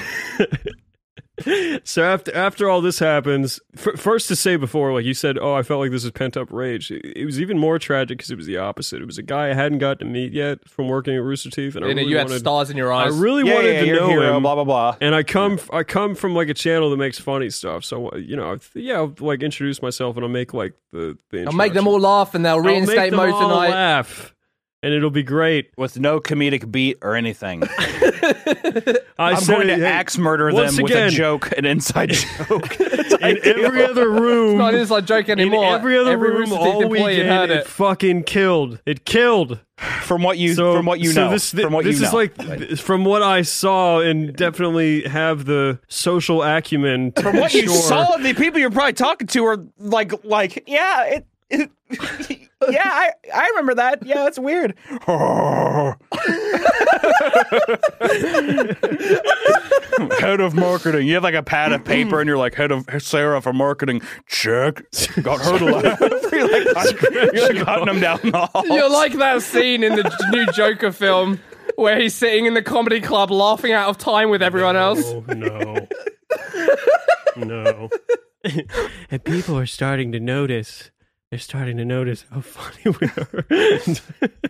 [1.84, 5.54] So after after all this happens, f- first to say before, like you said, oh,
[5.54, 6.90] I felt like this was pent up rage.
[6.90, 9.00] It, it was even more tragic because it was the opposite.
[9.02, 11.76] It was a guy I hadn't gotten to meet yet from working at Rooster Teeth,
[11.76, 13.14] and I really you had wanted, stars in your eyes.
[13.16, 14.42] I really yeah, wanted yeah, to you're a know hero, him.
[14.42, 14.96] blah blah blah.
[15.00, 17.84] And I come, I come from like a channel that makes funny stuff.
[17.84, 21.16] So uh, you know, I- yeah, I'll, like introduce myself and I'll make like the
[21.30, 21.44] the.
[21.46, 23.70] I'll make them all laugh and they'll I'll reinstate make them Mo all tonight.
[23.70, 24.34] laugh,
[24.82, 25.70] and it'll be great.
[25.76, 27.62] with no comedic beat or anything.
[29.18, 32.10] I I'm said going to hey, axe murder them with a joke, an inside
[32.48, 32.80] joke.
[32.80, 33.64] In ideal.
[33.66, 34.52] every other room.
[34.52, 35.64] It's not an inside joke in anymore.
[35.74, 37.56] every other room, Rooster all employee weekend, had it.
[37.58, 37.66] it.
[37.66, 38.80] fucking killed.
[38.86, 39.60] It killed.
[40.02, 41.30] from what you So from what you so know.
[41.30, 42.18] This, from what this you is know.
[42.18, 47.12] like th- from what I saw, and definitely have the social acumen.
[47.12, 51.04] From what be you saw, the people you're probably talking to are like like yeah,
[51.04, 51.66] it, it yeah,
[52.84, 54.04] I I remember that.
[54.04, 54.74] Yeah, that's weird.
[60.20, 61.06] head of marketing.
[61.06, 64.02] You have like a pad of paper, and you're like head of Sarah for marketing.
[64.26, 64.82] Check.
[65.22, 66.00] Got her to laugh.
[66.32, 68.66] you're like, hunt- you're like hunting them down the hall.
[68.66, 71.40] You're like that scene in the new Joker film
[71.76, 75.02] where he's sitting in the comedy club laughing out of time with everyone else.
[75.04, 75.86] Oh no,
[77.36, 77.88] no.
[79.10, 80.90] and people are starting to notice
[81.30, 83.44] they're starting to notice how funny we are.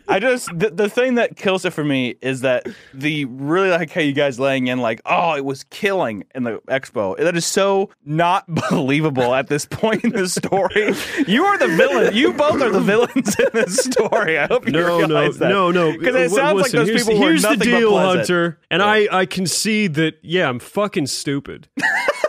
[0.07, 3.91] I just the, the thing that kills it for me is that the really like
[3.91, 7.47] how you guys laying in like oh it was killing in the expo that is
[7.47, 10.95] so not believable at this point in the story.
[11.27, 12.15] You are the villain.
[12.15, 14.39] You both are the villains in this story.
[14.39, 15.49] I hope you no, no, realize that.
[15.49, 15.93] no, no.
[15.93, 17.99] Because it sounds listen, like those here's, people were here's the deal.
[17.99, 20.19] Hunter, and I, I concede that.
[20.23, 21.69] Yeah, I'm fucking stupid.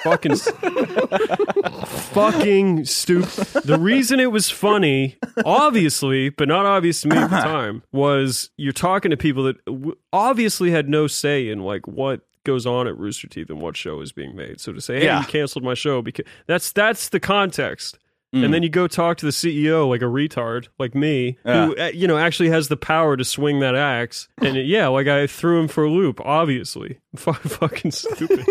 [0.04, 0.36] fucking,
[1.86, 3.64] fucking stupid.
[3.64, 8.52] The reason it was funny, obviously, but not obvious to me at the time, was
[8.58, 12.88] you're talking to people that w- obviously had no say in like what goes on
[12.88, 14.62] at Rooster Teeth and what show is being made.
[14.62, 15.20] So to say, hey, Yeah.
[15.22, 17.98] you canceled my show because that's that's the context.
[18.34, 18.46] Mm.
[18.46, 21.90] And then you go talk to the CEO like a retard, like me, who uh,
[21.92, 24.28] you know actually has the power to swing that axe.
[24.38, 26.22] And it- yeah, like I threw him for a loop.
[26.24, 28.46] Obviously, I'm fucking stupid.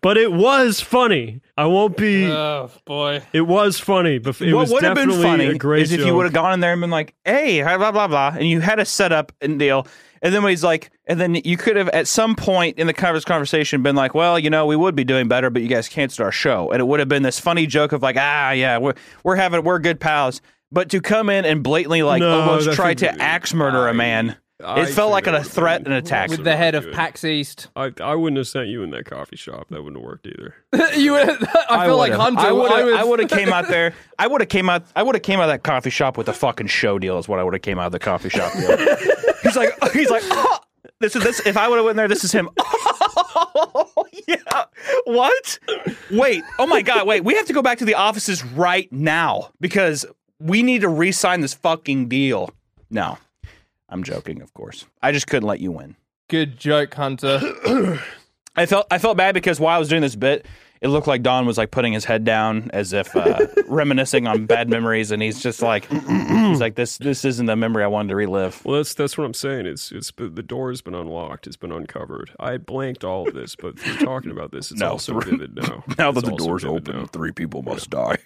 [0.00, 1.40] But it was funny.
[1.56, 2.26] I won't be.
[2.30, 3.22] Oh boy.
[3.32, 6.24] it was funny, but it what would have been funny great is if you would
[6.24, 8.84] have gone in there and been like, "Hey, blah blah blah," and you had a
[8.84, 9.86] setup and deal,
[10.22, 12.92] and then when he's like, and then you could have at some point in the
[12.92, 15.88] converse conversation been like, "Well, you know, we would be doing better, but you guys
[15.88, 18.78] canceled our show," and it would have been this funny joke of like, "Ah, yeah,
[18.78, 20.40] we're we're having we're good pals,"
[20.72, 24.36] but to come in and blatantly like No, almost try to axe murder a man,
[24.64, 26.30] I it felt like that a threat been- and attack.
[26.30, 26.94] With the head of good.
[26.94, 27.68] PAX East.
[27.76, 29.68] I, I wouldn't have sent you in that coffee shop.
[29.70, 30.54] That wouldn't have worked either.
[30.96, 31.28] you would,
[31.70, 32.20] I feel like would've.
[32.20, 32.40] Hunter.
[32.40, 32.84] I would have.
[32.84, 33.94] would- I would have came out there.
[34.18, 34.84] I would have came out.
[34.96, 37.18] I would have came out of that coffee shop with a fucking show deal.
[37.18, 38.76] Is what I would have came out of the coffee shop deal.
[39.42, 39.70] he's like.
[39.92, 40.22] He's like.
[40.26, 40.58] Oh,
[41.00, 41.46] this is this.
[41.46, 42.48] If I would have went there, this is him.
[42.58, 44.64] Oh, yeah.
[45.04, 45.58] What?
[46.10, 46.42] Wait.
[46.58, 47.06] Oh my god.
[47.06, 47.24] Wait.
[47.24, 50.06] We have to go back to the offices right now because
[50.40, 52.50] we need to re-sign this fucking deal.
[52.90, 53.18] No,
[53.94, 54.42] I'm joking.
[54.42, 54.84] Of course.
[55.02, 55.96] I just couldn't let you win.
[56.28, 57.40] Good joke, Hunter.
[58.56, 60.46] I felt I felt bad because while I was doing this bit,
[60.80, 64.46] it looked like Don was like putting his head down as if uh, reminiscing on
[64.46, 68.10] bad memories, and he's just like he's like this this isn't the memory I wanted
[68.10, 68.64] to relive.
[68.64, 69.66] Well, that's that's what I'm saying.
[69.66, 71.46] It's it's the door has been unlocked.
[71.46, 72.30] It's been uncovered.
[72.38, 75.56] I blanked all of this, but through talking about this, it's No, also through- vivid
[75.56, 75.84] now.
[75.98, 77.06] Now that It's the door's open, now.
[77.06, 78.18] three people must die.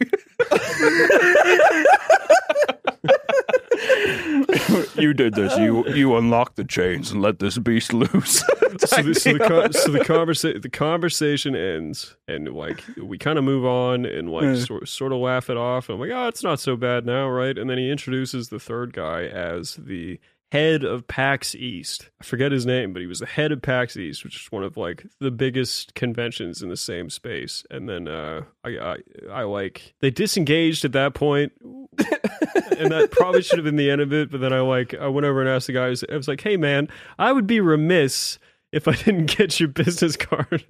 [4.96, 5.56] you did this.
[5.58, 8.38] You you unlocked the chains and let this beast loose.
[8.78, 13.38] so the, so the, co- so the conversation the conversation ends and like we kind
[13.38, 16.42] of move on and like sort, sort of laugh it off i'm like oh it's
[16.42, 17.56] not so bad now right?
[17.56, 22.08] And then he introduces the third guy as the head of pax east.
[22.20, 24.64] I forget his name but he was the head of pax east which is one
[24.64, 27.64] of like the biggest conventions in the same space.
[27.70, 28.96] And then uh i i,
[29.30, 31.52] I like they disengaged at that point
[32.78, 34.30] and that probably should have been the end of it.
[34.30, 36.04] But then I like I went over and asked the guys.
[36.10, 36.88] I was like, "Hey, man,
[37.18, 38.38] I would be remiss
[38.72, 40.64] if I didn't get your business card."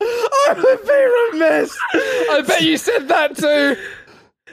[0.00, 1.76] I would be remiss.
[1.92, 3.76] I bet you said that too.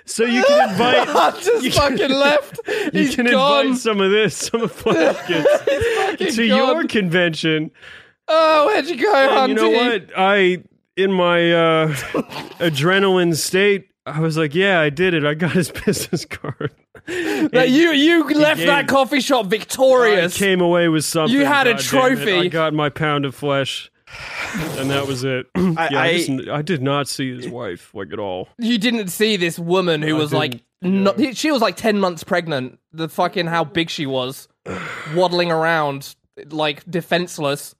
[0.06, 1.08] so you can invite.
[1.08, 2.60] Hunter's you fucking can- left.
[2.94, 3.68] You He's can gone.
[3.68, 6.58] invite some of this, some of Flashgitz fucking to gone.
[6.58, 7.72] your convention.
[8.28, 9.66] Oh, where'd you go, And Hunter?
[9.66, 10.10] you know what?
[10.16, 10.64] I
[10.98, 11.88] in my uh,
[12.60, 15.26] adrenaline state, I was like, "Yeah, I did it.
[15.26, 16.72] I got his business card."
[17.08, 20.38] That you you left gave- that coffee shop I victorious.
[20.38, 21.36] came away with something.
[21.36, 22.16] You had a God damn it.
[22.16, 22.34] trophy.
[22.34, 23.92] I got my pound of flesh,
[24.78, 25.48] and that was it.
[25.56, 28.50] yeah, I, I- just- I did not see his wife like at all.
[28.58, 32.00] You didn't see this woman who I was like, didn't, not, she was like ten
[32.00, 32.80] months pregnant.
[32.94, 34.48] The fucking how big she was,
[35.14, 36.16] waddling around
[36.50, 37.76] like defenseless.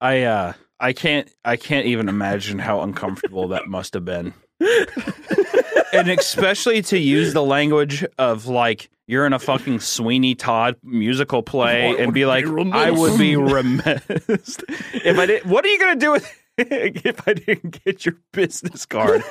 [0.00, 4.34] I uh I can't I can't even imagine how uncomfortable that must have been.
[5.92, 11.42] and especially to use the language of like you're in a fucking Sweeney Todd musical
[11.42, 15.44] play and be like, I would be remiss if I did.
[15.44, 19.22] What are you gonna do with if I didn't get your business card?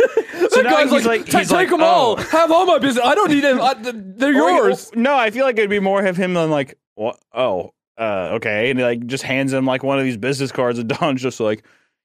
[0.49, 1.85] So now he's like, like, he's take like, them oh.
[1.85, 2.15] all.
[2.15, 3.05] Have all my business.
[3.05, 3.59] I don't need them.
[3.59, 4.89] I, they're Or- yours.
[4.95, 7.19] No, I feel like it'd be more of him than like, what?
[7.33, 10.79] Oh, uh, okay, and he like just hands him like one of these business cards,
[10.79, 11.63] and Don's just like,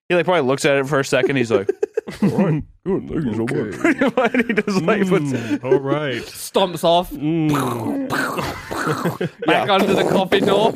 [0.09, 1.37] he like probably looks at it for a second.
[1.37, 1.69] He's like,
[2.23, 2.63] All right.
[2.85, 3.09] Good.
[3.09, 3.45] Thank you so
[4.17, 4.35] much.
[4.35, 5.33] and he just like puts.
[5.33, 6.23] Mm, all right.
[6.23, 8.09] Stomps off Mm.
[9.47, 10.73] back under the coffee door.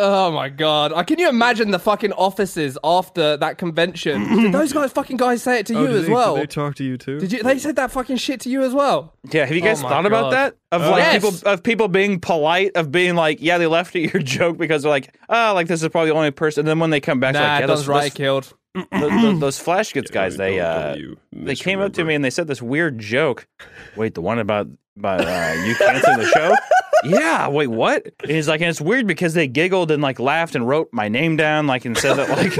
[0.00, 0.92] Oh my god!
[0.92, 4.22] Uh, can you imagine the fucking offices after that convention?
[4.42, 6.34] Did those guys fucking guys say it to Oh, you as they, well?
[6.36, 7.18] Did they talk to you too?
[7.18, 7.42] Did you?
[7.42, 9.14] They said that fucking shit to you as well.
[9.32, 10.54] Yeah, have you guys Oh my thought about that?
[10.70, 10.90] Of Oh.
[10.90, 11.22] like Yes.
[11.24, 14.82] people of people being polite, of being like, yeah, they left at your joke because
[14.82, 16.60] they're like, oh, like this is probably the only person.
[16.60, 18.54] And then when they come back, they're Nah, like, yeah, Don's those, right those, killed.
[18.92, 20.96] those, those, those Flashgitz guys, Don't- they uh,
[21.32, 23.48] they came up to me and they said this weird joke.
[23.96, 26.54] Wait, the one about about uh, you canceling the show?
[27.04, 28.06] yeah, wait, what?
[28.22, 31.08] And he's like, and it's weird because they giggled and like laughed and wrote my
[31.08, 32.56] name down, like and said that like,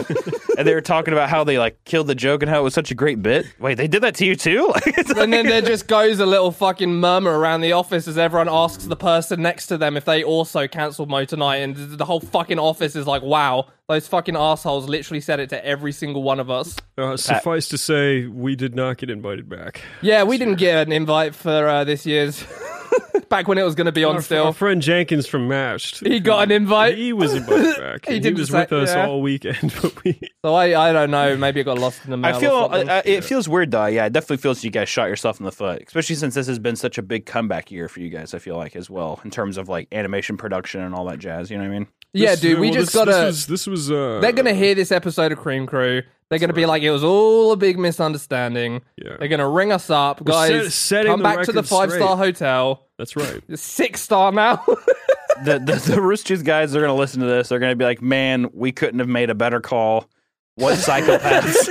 [0.59, 2.74] and they were talking about how they like killed the joke and how it was
[2.74, 3.46] such a great bit.
[3.59, 4.72] Wait, they did that to you too?
[4.79, 8.16] Like, it's And then there just goes a little fucking murmur around the office as
[8.16, 12.05] everyone asks the person next to them if they also cancelled Mo tonight, and the
[12.05, 16.22] whole fucking office is like, "Wow, those fucking assholes literally said it to every single
[16.22, 19.83] one of us." Uh, suffice to say, we did not get invited back.
[20.01, 22.44] Yeah, we didn't get an invite for uh, this year's.
[23.29, 26.01] Back when it was going to be on Our, still, our friend Jenkins from Mashed.
[26.01, 26.96] he got an invite.
[26.96, 28.07] He was invited back.
[28.07, 29.07] He he, was say- with us yeah.
[29.07, 31.37] all weekend, but we So I, I don't know.
[31.37, 32.35] Maybe it got lost in the mail.
[32.35, 32.88] I feel something.
[32.88, 33.85] uh, uh, it feels weird though.
[33.87, 36.59] Yeah, it definitely feels you guys shot yourself in the foot, especially since this has
[36.59, 38.33] been such a big comeback year for you guys.
[38.33, 41.51] I feel like as well in terms of like animation production and all that jazz.
[41.51, 41.88] You know what I mean?
[42.14, 42.59] yeah, dude.
[42.59, 43.11] We well, just this, gotta.
[43.11, 46.03] This was, this was uh, they're gonna hear this episode of Cream Crew.
[46.31, 48.83] They're gonna be like, it was all a big misunderstanding.
[49.03, 49.17] Yeah.
[49.19, 50.75] They're gonna ring us up, We're guys.
[50.75, 52.87] set- come back to the record five star hotel.
[52.99, 53.41] That's right.
[53.49, 54.57] It's Six star now.
[55.45, 57.49] the the, the Rooster Teeth guys are going to listen to this.
[57.49, 60.09] They're going to be like, "Man, we couldn't have made a better call.
[60.57, 61.69] What psychopaths?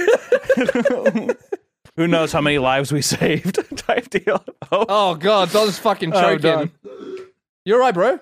[1.97, 4.43] Who knows how many lives we saved?" Type deal.
[4.71, 6.41] Oh, oh god, Don's fucking Oh, choking.
[6.41, 6.71] Don.
[7.65, 8.19] You alright, bro?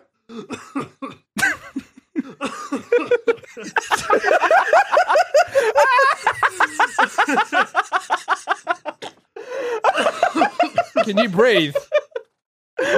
[11.03, 11.75] Can you breathe?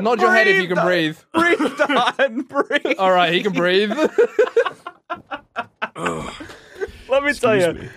[0.01, 1.17] Nod your head if you can breathe.
[1.33, 2.95] breathe, Don, breathe.
[2.97, 3.91] All right, he can breathe.
[7.09, 7.89] Let me tell you, me.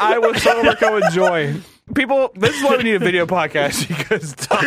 [0.00, 1.54] I was so overcome with joy.
[1.94, 4.64] People, this is why we need a video podcast because Don,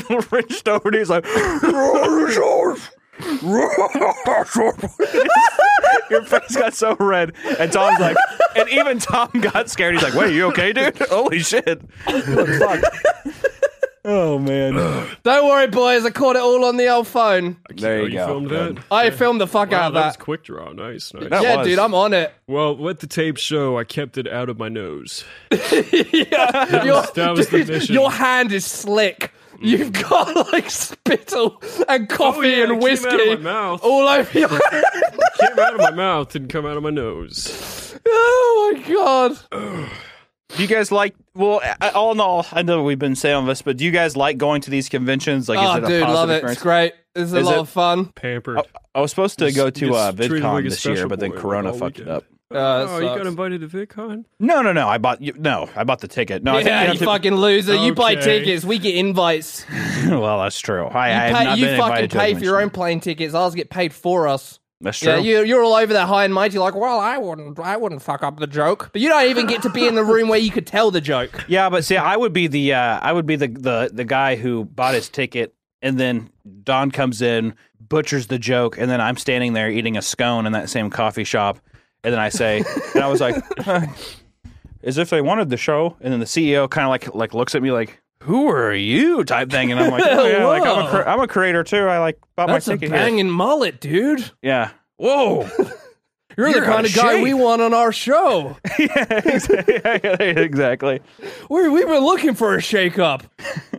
[0.00, 1.24] Don reached over and he's like,
[6.10, 8.16] Your face got so red, and Tom's like,
[8.56, 9.94] and even Tom got scared.
[9.94, 10.96] He's like, "Wait, you okay, dude?
[11.08, 11.82] Holy shit!
[12.04, 12.84] Fuck.
[14.06, 14.74] Oh man,
[15.22, 16.04] Don't worry, boys.
[16.04, 17.56] I caught it all on the old phone.
[17.74, 18.26] there Oh, you, go.
[18.26, 18.76] filmed Good.
[18.76, 18.84] that?
[18.90, 20.22] I filmed the fuck Wow, out of that was that.
[20.22, 20.72] quick draw.
[20.72, 21.30] Nice, nice.
[21.30, 21.66] That yeah, was.
[21.66, 22.30] dude, I'm on it.
[22.46, 23.78] Well, let the tape show.
[23.78, 25.24] I kept it out of my nose.
[25.50, 27.94] yeah, your, that was the dude, mission.
[27.94, 29.32] Your hand is slick.
[29.60, 33.36] You've got like spittle and coffee Oh, yeah, it and came out of whiskey my
[33.36, 33.80] mouth.
[33.82, 34.48] all over your.
[35.40, 37.98] Came out of my mouth, didn't come out of my nose.
[38.06, 39.38] oh my god!
[40.56, 41.14] Do you guys like?
[41.34, 41.60] Well,
[41.94, 44.60] all in all, I know we've been saying this, but do you guys like going
[44.62, 45.48] to these conventions?
[45.48, 46.34] Like, Oh, is it a dude, positive love it.
[46.34, 46.52] experience?
[46.56, 46.92] It's great.
[47.16, 48.06] It's a Is lot it- of fun.
[48.14, 48.60] Pampered.
[48.94, 51.78] I was supposed to go to uh, VidCon like this year, but then Corona all
[51.78, 52.24] fucked it up.
[52.54, 54.24] Uh, it oh, you got invited to VidCon?
[54.38, 54.88] No, no, no.
[54.88, 55.34] I bought you.
[55.36, 56.42] No, I bought the ticket.
[56.42, 57.74] No, I think yeah, you you, have to- fucking loser.
[57.74, 58.40] You buy Okay.
[58.40, 58.64] tickets.
[58.64, 59.64] We get invites.
[60.06, 60.84] well, that's true.
[60.86, 62.70] I, I You, have pay, not you been fucking invited to pay for your own
[62.70, 63.34] plane tickets.
[63.34, 64.60] Ours get paid for us.
[64.80, 65.12] That's true.
[65.12, 68.02] Yeah, you, you're all over there high and mighty, like, well, I wouldn't, I wouldn't
[68.02, 70.38] fuck up the joke, but you don't even get to be in the room where
[70.38, 71.44] you could tell the joke.
[71.48, 74.36] Yeah, but see, I would be the uh, I would be the, the the guy
[74.36, 76.28] who bought his ticket, and then
[76.64, 80.52] Don comes in, butchers the joke, and then I'm standing there eating a scone in
[80.52, 81.60] that same coffee shop,
[82.04, 82.62] and then I say,
[82.94, 83.36] and I was like,
[84.82, 87.54] as if they wanted the show, and then the CEO kind of like like looks
[87.54, 88.00] at me like.
[88.22, 89.22] Who are you?
[89.22, 91.76] Type thing, and I'm like, oh, yeah, like I'm a, cre- I'm a creator too.
[91.76, 92.98] I like bought That's my a ticket here.
[92.98, 94.30] banging mullet, dude.
[94.40, 94.70] Yeah.
[94.96, 95.46] Whoa.
[95.58, 95.68] You're,
[96.48, 98.56] You're the kind of of guy we want on our show.
[98.78, 101.02] yeah, exactly.
[101.50, 103.24] we, we've been looking for a shake-up.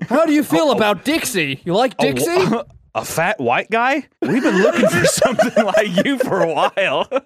[0.10, 0.78] How do you feel oh, oh.
[0.78, 1.62] about Dixie?
[1.66, 2.30] You like oh, Dixie?
[2.30, 4.08] A, a fat white guy?
[4.24, 7.08] We've been looking for something like you for a while.
[7.12, 7.20] like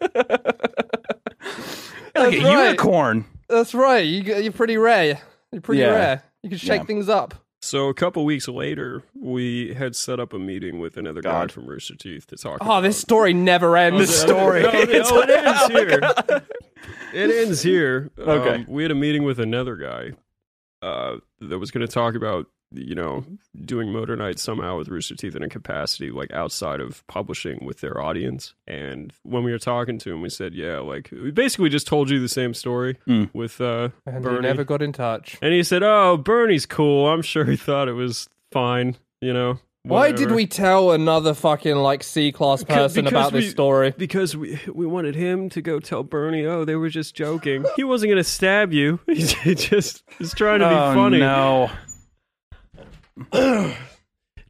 [2.15, 2.34] a right.
[2.41, 3.25] unicorn.
[3.47, 4.05] That's right.
[4.05, 5.19] You, you're pretty rare.
[5.51, 5.89] You're pretty Yeah.
[5.91, 6.23] rare.
[6.43, 6.86] You can shake Yeah.
[6.86, 7.36] things up.
[7.62, 11.65] So a couple weeks later, we had set up a meeting with another guy from
[11.65, 12.60] Rooster Teeth to talk.
[12.62, 13.99] Oh, about this story never ends.
[13.99, 14.62] This story.
[14.63, 16.43] No, no, It's- it ends here.
[17.13, 18.12] It ends here.
[18.17, 18.55] Okay.
[18.55, 20.12] Um, we had a meeting with another guy
[20.82, 23.25] uh, that was going to talk about, you know,
[23.65, 27.82] doing Motor Night somehow with Rooster Teeth in a capacity like outside of publishing with
[27.82, 28.53] their audience.
[28.67, 32.10] And when we were talking to him, we said, yeah, like we basically just told
[32.10, 33.25] you the same story Hmm.
[33.34, 34.41] with uh, and he Burnie.
[34.41, 35.38] never got in touch.
[35.41, 37.08] And he said, "Oh, Burnie's cool.
[37.08, 38.95] I'm sure he thought it was fine.
[39.21, 43.45] You know." Why did we tell another fucking like C class person because about this
[43.45, 43.93] we- story?
[43.97, 47.65] Because we we wanted him to go tell Burnie, "Oh, they were just joking.
[47.77, 48.99] He wasn't gonna stab you.
[49.08, 51.71] He just was trying to be oh, funny." no.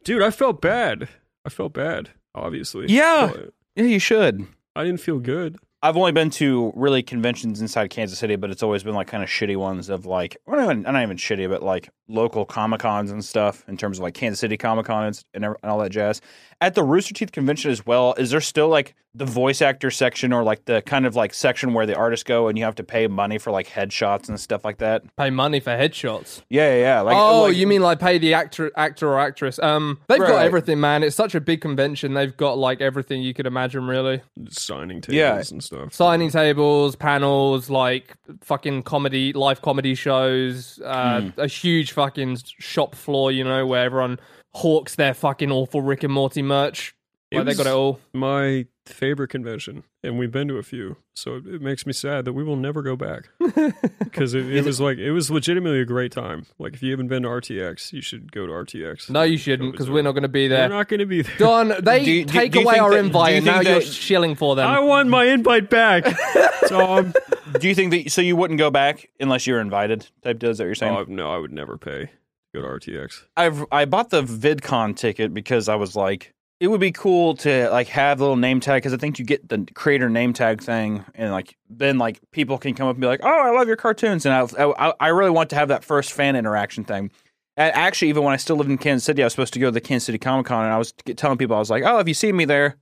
[0.04, 1.08] Dude, I felt bad.
[1.44, 2.10] I felt bad.
[2.34, 3.30] Obviously, Yeah.
[3.32, 4.46] But Yeah, you should.
[4.76, 5.56] I didn't feel good.
[5.82, 9.22] I've only been to really conventions inside Kansas City, but it's always been like kind
[9.22, 12.80] of shitty ones of like, or not even, not even shitty, but like local Comic
[12.80, 15.90] Cons and stuff in terms of like Kansas City Comic Con and, and all that
[15.90, 16.20] jazz.
[16.60, 20.32] At the Rooster Teeth convention as well, is there still like the voice actor section
[20.32, 22.84] or like the kind of like section where the artists go and you have to
[22.84, 25.02] pay money for like headshots and stuff like that?
[25.16, 26.42] Pay money for headshots.
[26.48, 27.00] Yeah, yeah, yeah.
[27.00, 29.58] Like, oh, like- you mean like pay the actor, actor or actress?
[29.58, 31.02] Um, they've got everything, man.
[31.02, 32.14] It's such a big convention.
[32.14, 34.20] They've got like everything you could imagine, really.
[34.50, 35.42] signing tables Yeah.
[35.50, 35.92] and stuff.
[35.92, 40.80] Signing tables, panels, like fucking comedy, live comedy shows.
[40.84, 41.40] Uh, Hmm.
[41.40, 44.20] A huge fucking shop floor, you know, where everyone
[44.54, 46.94] hawks their fucking awful Rick and Morty merch.
[47.30, 48.00] It Like, they got it all.
[48.12, 50.96] my favorite convention, and we've been to a few.
[51.14, 53.28] So it, it makes me sad that we will never go back
[54.02, 56.46] because it, it was like it was legitimately a great time.
[56.58, 59.08] Like if you haven't been to RTX, you should go to RTX.
[59.08, 60.68] No, you shouldn't, because we're not going to be there.
[60.68, 61.36] We're not going to be there.
[61.38, 64.34] Don, they Do do- take do away our that- invite, and now think you're shilling
[64.34, 64.66] for them.
[64.66, 66.04] I want my invite back,
[66.68, 67.14] Tom.
[67.60, 70.08] Do you think that so you wouldn't go back unless you were invited?
[70.22, 70.96] Type deal is that you're saying?
[70.96, 72.10] Oh, no, I would never pay to
[72.54, 73.24] go to RTX.
[73.36, 77.70] I've I bought the VidCon ticket because I was like, it would be cool to
[77.70, 80.62] like have a little name tag because I think you get the creator name tag
[80.62, 83.66] thing, and like then like people can come up and be like, oh, I love
[83.66, 87.10] your cartoons, and I I, I really want to have that first fan interaction thing.
[87.56, 89.66] And actually, even when I still lived in Kansas City, I was supposed to go
[89.66, 91.98] to the Kansas City Comic Con, and I was telling people, I was like, oh,
[91.98, 92.76] if you see me there.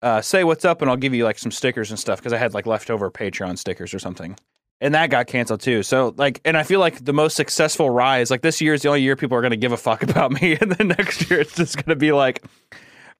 [0.00, 2.36] Uh, say what's up, and I'll give you like some stickers and stuff because I
[2.36, 4.36] had like leftover Patreon stickers or something
[4.82, 5.82] and that got canceled too.
[5.82, 8.88] So like, and I feel like the most successful rise, like this year is the
[8.88, 11.40] only year people are going to give a fuck about me, and then next year
[11.40, 12.42] it's just going to be like,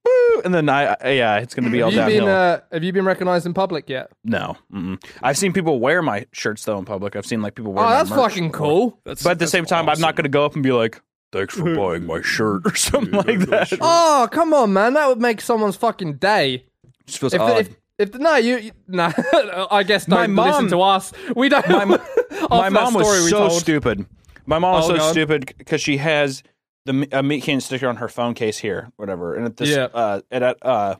[0.04, 2.26] woo, and then I, I- yeah, it's going to be all have you downhill.
[2.26, 4.10] been uh, Have you been recognized in public yet?
[4.24, 5.02] no, mm-mm.
[5.22, 7.16] I've seen people wear my shirts though in public.
[7.16, 7.84] I've seen like people wear.
[7.84, 8.18] Oh, my that's merch.
[8.18, 8.98] fucking cool.
[9.04, 10.72] That's, But at the that's same time, I'm not going to go up and be
[10.72, 11.00] like,
[11.32, 13.72] "Thanks for buying my shirt" or something like that.
[13.80, 14.94] Oh, come on, man.
[14.94, 16.66] That would make someone's fucking day.
[17.06, 17.60] Just feels If, odd.
[17.60, 19.12] if, if no, you, you no.
[19.70, 21.12] I guess don't My mom- listen to us.
[21.36, 21.68] We don't.
[21.68, 21.84] my,
[22.50, 23.52] my mom was so told.
[23.60, 24.06] stupid.
[24.46, 25.10] My mom was Oh, so God.
[25.12, 26.42] stupid because she has
[26.84, 29.34] the a meat can sticker on her phone case here, whatever.
[29.36, 29.84] And at this, Yeah.
[29.94, 30.96] uh, at uh,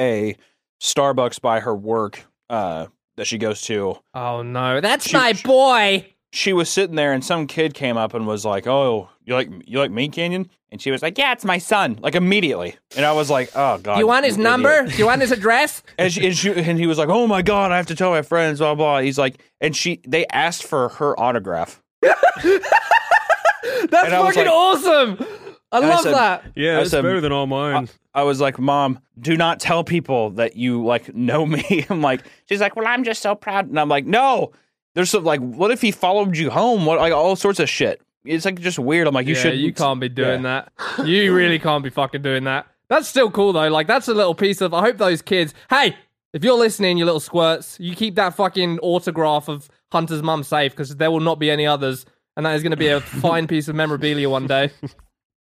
[0.00, 0.36] a
[0.80, 2.86] Starbucks by her work uh,
[3.16, 6.06] that she goes to, Oh no, that's She- my boy.
[6.30, 9.48] She was sitting there, and some kid came up and was like, "Oh, you like
[9.66, 13.12] you like MeatCanyon?" And she was like, "Yeah, it's my son." Like immediately, and I
[13.12, 14.84] was like, "Oh God." You want his number?
[14.86, 15.82] Do you want his address?
[15.98, 18.10] And, she, and, she, and he was like, "Oh my god, I have to tell
[18.10, 19.00] my friends." Blah blah.
[19.00, 21.80] He's like, and she they asked for her autograph.
[22.02, 22.14] That's
[24.04, 25.16] And I fucking like- awesome.
[25.70, 26.44] I I love said- that.
[26.54, 27.88] Yeah, I it's said- better than all mine.
[28.14, 32.22] I was like, "Mom, do not tell people that you like know me." I'm like,
[32.48, 34.52] she's like, "Well, I'm just so proud," and I'm like, "No."
[34.98, 36.84] There's some like, what if he followed you home?
[36.84, 38.02] What like all sorts of shit.
[38.24, 39.06] It's like just weird.
[39.06, 39.56] I'm like, you yeah, should.
[39.60, 40.72] you can't be doing that.
[41.04, 42.66] You really can't be fucking doing that.
[42.88, 43.68] That's still cool though.
[43.68, 44.74] Like that's a little piece of.
[44.74, 45.54] I hope those kids.
[45.70, 45.94] Hey,
[46.32, 50.72] if you're listening, you little squirts, you keep that fucking autograph of Hunter's mum safe
[50.72, 52.04] because there will not be any others,
[52.36, 54.72] and that is going to be a fine piece of memorabilia one day.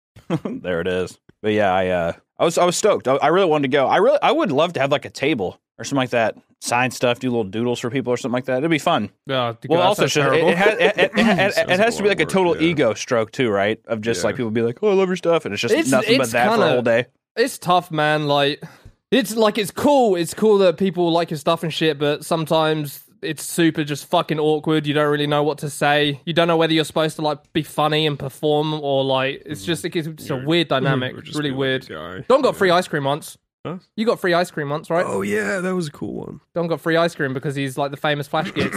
[0.45, 1.19] there it is.
[1.41, 3.09] But yeah, I uh, I was I was stoked.
[3.09, 3.87] I, I really wanted to go.
[3.87, 6.37] I really I would love to have like a table or something like that.
[6.61, 8.59] Sign stuff, do little doodles for people or something like that.
[8.59, 9.11] It'd be fun.
[9.29, 11.11] Oh, Well, also that's just, it, it, has, it, it, it,
[11.71, 12.69] it, has to be like like a a lot of total work, yeah.
[12.69, 13.81] ego stroke too, right?
[13.87, 14.29] Of just Yeah.
[14.29, 16.25] like people be like, "Oh, I love your stuff," and it's just It's- nothing but
[16.25, 17.07] it's that for a whole day.
[17.37, 18.27] it's tough, man.
[18.27, 18.63] Like,
[19.11, 20.17] it's like it's cool.
[20.17, 24.39] It's cool that people like your stuff and shit, but sometimes it's super just fucking
[24.39, 24.87] awkward.
[24.87, 26.21] You don't really know what to say.
[26.25, 29.63] You don't know whether you're supposed to like be funny and perform or like it's
[29.63, 29.67] mm-hmm.
[29.67, 30.85] just it's just a weird mm-hmm.
[30.85, 31.15] dynamic.
[31.15, 31.85] Or It's really weird.
[31.91, 32.25] a guy.
[32.29, 32.59] Don got Yeah.
[32.59, 33.37] free ice cream once.
[33.67, 33.79] Huh?
[33.97, 35.05] You got free ice cream once, right?
[35.07, 36.41] Oh yeah, that was a cool one.
[36.55, 38.77] Don got free ice cream because he's like the famous Flash Gits.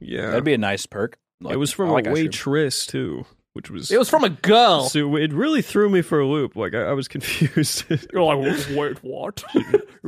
[0.00, 1.18] Yeah, That'd be a nice perk.
[1.40, 2.24] Like, it was from I like a ice cream.
[2.26, 3.24] waitress too,
[3.58, 4.84] which was it was from a girl.
[4.84, 6.54] So it really threw me for a loop.
[6.54, 7.84] Like I, I was confused.
[8.12, 8.38] You're like,
[8.70, 9.42] wait, what?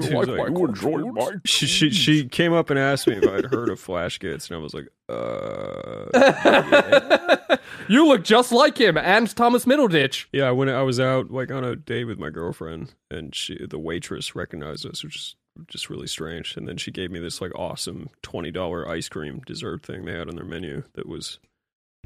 [0.00, 3.24] She was like, You enjoyed my she, she she came up and asked me if
[3.28, 6.06] I'd heard of Flashgitz, and I was like, uh,
[7.88, 10.26] you look just like him and Thomas Middleditch.
[10.32, 10.52] yeah.
[10.52, 14.36] When I was out like on a date with my girlfriend, and she the waitress
[14.36, 15.34] recognized us, which is
[15.66, 16.56] just really strange.
[16.56, 20.12] And then she gave me this like awesome twenty dollar ice cream dessert thing they
[20.12, 21.40] had on their menu that was.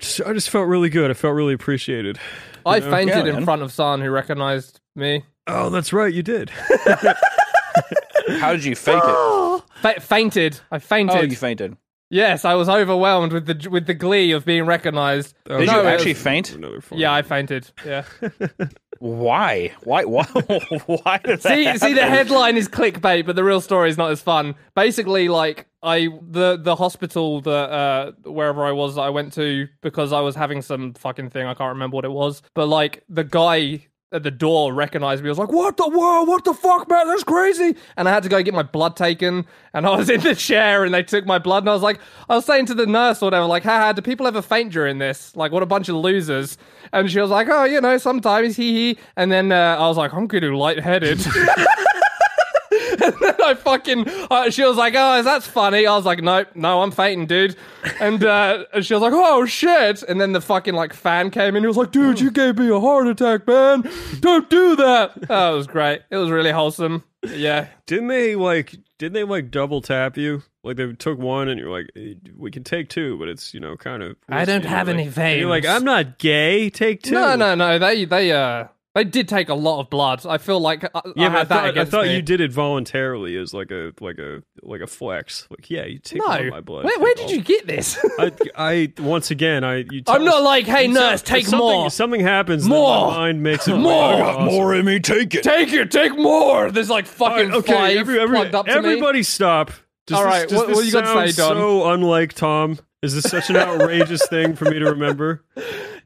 [0.01, 1.11] I just felt really good.
[1.11, 2.19] I felt really appreciated.
[2.67, 2.91] I know?
[2.91, 5.25] fainted Yeah, in front of San who recognized me.
[5.47, 6.51] Oh, that's right, you did.
[8.41, 9.63] How did you fake it?
[9.83, 10.61] Fa- fainted.
[10.71, 11.17] I fainted.
[11.17, 11.77] Oh, you fainted.
[12.11, 15.35] Yes, I was overwhelmed with the with the glee of being recognized.
[15.49, 16.57] Oh, Did No, you actually was- faint?
[16.93, 17.25] Yeah, I one.
[17.29, 17.71] fainted.
[17.85, 18.05] Yeah.
[18.99, 19.73] Why?
[19.83, 20.05] Why?
[20.05, 20.25] Why?
[20.87, 24.11] why did that see, see, the headline is clickbait, but the real story is not
[24.11, 24.55] as fun.
[24.75, 29.69] Basically, like I the the hospital that uh wherever I was that I went to
[29.83, 33.05] because I was having some fucking thing I can't remember what it was, but like
[33.09, 35.29] the guy at the door recognized me.
[35.29, 36.29] I was like, "What the world?
[36.29, 37.09] What the fuck, man?
[37.09, 39.45] That's crazy!" And I had to go get my blood taken.
[39.73, 41.65] And I was in the chair, and they took my blood.
[41.65, 44.03] And I was like, I was saying to the nurse or whatever, like, "Haha, do
[44.03, 45.35] people ever faint during this?
[45.37, 46.57] Like, what a bunch of losers!"
[46.93, 49.97] And she was like, "Oh, you know, sometimes hee hee." And then uh, I was
[49.97, 51.21] like, "I'm getting lightheaded."
[53.49, 55.87] and then I fucking, uh, she was like, oh, that's funny.
[55.87, 57.57] I was like, nope, no, I'm fainting, dude.
[58.01, 60.03] And, uh, and she was like, oh, shit.
[60.03, 61.63] And then the fucking, like, fan came in.
[61.63, 63.89] He was like, dude, you gave me a heart attack, man.
[64.21, 65.13] Don't do that.
[65.29, 66.03] Oh, it was great.
[66.11, 67.05] It was really wholesome.
[67.23, 67.69] Yeah.
[67.87, 68.75] Didn't they like?
[68.99, 70.43] Didn't they like double tap you?
[70.63, 73.61] Like they took one, and you're like, "Eh, we can take two, but it's you
[73.61, 74.17] know kind of.
[74.29, 75.67] I don't you know, have like- any and You're like.
[75.67, 76.71] I'm not gay.
[76.71, 77.13] Take two.
[77.13, 77.79] No, no, no.
[77.79, 80.25] They, they, uh, they did take a lot of blood.
[80.25, 82.15] I feel like I, Yeah, I had I that thought, I thought me.
[82.17, 85.47] you did it voluntarily as like a like a like a flex.
[85.51, 86.27] Like, yeah, you take No.
[86.27, 86.85] all my blood.
[86.85, 87.99] Where, where did all- you get this?
[88.19, 90.03] I, I once again, I you.
[90.07, 91.91] I'm tell- not like, hey, nurse, tell- take something, more.
[91.91, 92.63] Something happens.
[92.65, 93.11] and More.
[93.11, 94.11] My mind makes it More.
[94.11, 94.45] really I awesome.
[94.47, 95.43] More in me, take it.
[95.43, 96.71] take it, take more.
[96.71, 98.79] There's like fucking right, okay, five every, every, plugged up to me.
[98.79, 99.73] everybody stop.
[100.07, 101.57] Does All this, right, does what- this what you got to say, Don?
[101.57, 102.79] So unlike Tom.
[103.03, 105.45] Is this such an outrageous thing for me to remember?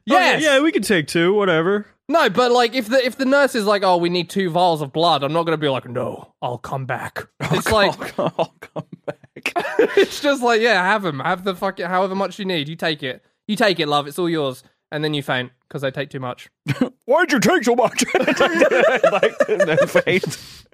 [0.05, 0.43] Yes.
[0.43, 1.85] yeah, we can take two, whatever.
[2.09, 4.81] No, but like if the if the nurse is like, "Oh, we need two vials
[4.81, 8.83] of blood," I'm not gonna be like, "No, I'll come back." It's like I'll come
[9.05, 9.53] back.
[9.95, 12.67] it's just like, yeah, have them, have the fucking however much you need.
[12.67, 14.07] You take it, you take it, love.
[14.07, 16.49] It's all yours, and then you faint because they take too much.
[17.05, 18.03] Why'd you take so much?
[18.15, 20.65] like the face.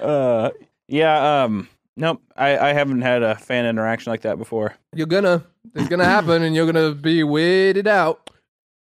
[0.00, 0.50] uh,
[0.86, 1.42] yeah.
[1.42, 1.68] Um.
[1.96, 2.22] Nope.
[2.36, 4.74] I, I haven't had a fan interaction like that before.
[4.94, 8.30] You're gonna, it's gonna happen, and you're gonna be weirded out.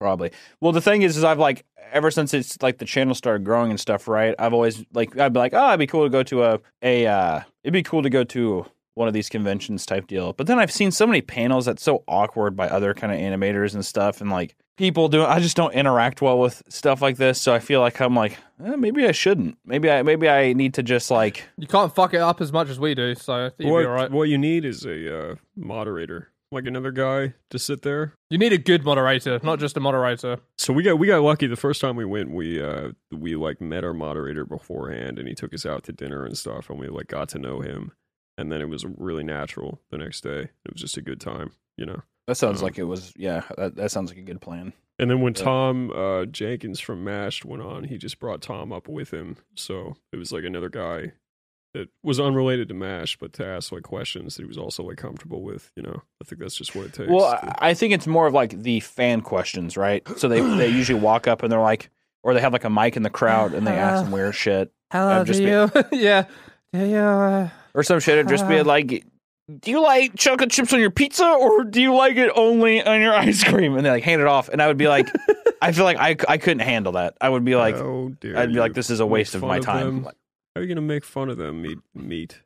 [0.00, 0.32] Probably.
[0.62, 3.70] Well, the thing is, is I've like ever since it's like the channel started growing
[3.70, 4.34] and stuff, right?
[4.38, 7.06] I've always like I'd be like, oh, it'd be cool to go to a a
[7.06, 10.32] uh, it'd be cool to go to one of these conventions type deal.
[10.32, 13.74] But then I've seen so many panels that's so awkward by other kind of animators
[13.74, 15.26] and stuff, and like people doing.
[15.26, 18.38] I just don't interact well with stuff like this, so I feel like I'm like
[18.64, 19.58] eh, maybe I shouldn't.
[19.66, 22.70] Maybe I maybe I need to just like You can't fuck it up as much
[22.70, 24.10] as we do, so I think you'll What, be all right.
[24.10, 28.14] what you need is a uh, moderator, like another guy to sit there.
[28.28, 30.38] You need a good moderator, not just a moderator.
[30.58, 32.30] So we got we got lucky the first time we went.
[32.30, 36.24] We uh we like met our moderator beforehand, and he took us out to dinner
[36.24, 37.92] and stuff, and we like got to know him.
[38.38, 40.40] And then it was really natural the next day.
[40.64, 42.02] It was just a good time, you know.
[42.26, 44.72] that sounds Um, like it was yeah that, that sounds like a good plan.
[44.98, 45.44] And then when Yeah.
[45.44, 49.36] Tom uh, Jenkins from Mashed went on, he just brought Tom up with him.
[49.54, 51.12] So it was like another guy
[51.74, 54.96] that was unrelated to Mash, but to ask like questions that he was also like
[54.96, 55.70] comfortable with.
[55.76, 57.10] You know, I think that's just what it takes.
[57.10, 60.06] Well, to- I I think it's more of like the fan questions, right?
[60.18, 61.90] So they they usually walk up and they're like,
[62.22, 64.72] or they have like a mic in the crowd and they ask them weird shit
[64.92, 65.70] Hello, just do you?
[65.98, 66.24] yeah,
[66.72, 66.96] do you?
[66.98, 68.18] Uh, or some shit.
[68.18, 68.64] It'd just be Uh.
[68.64, 69.04] like,
[69.60, 73.00] do you like chocolate chips on your pizza or do you like it only on
[73.00, 73.76] your ice cream?
[73.76, 75.08] And they like hand it off, and I would be like,
[75.62, 77.16] I feel like I I couldn't handle that.
[77.20, 79.42] I would be like, How dare I'd be like, this is a make waste of
[79.42, 80.08] fun my time.
[80.54, 80.56] Them?
[80.56, 81.62] Like, How are you gonna make fun of them?
[81.62, 82.40] Meat, meat.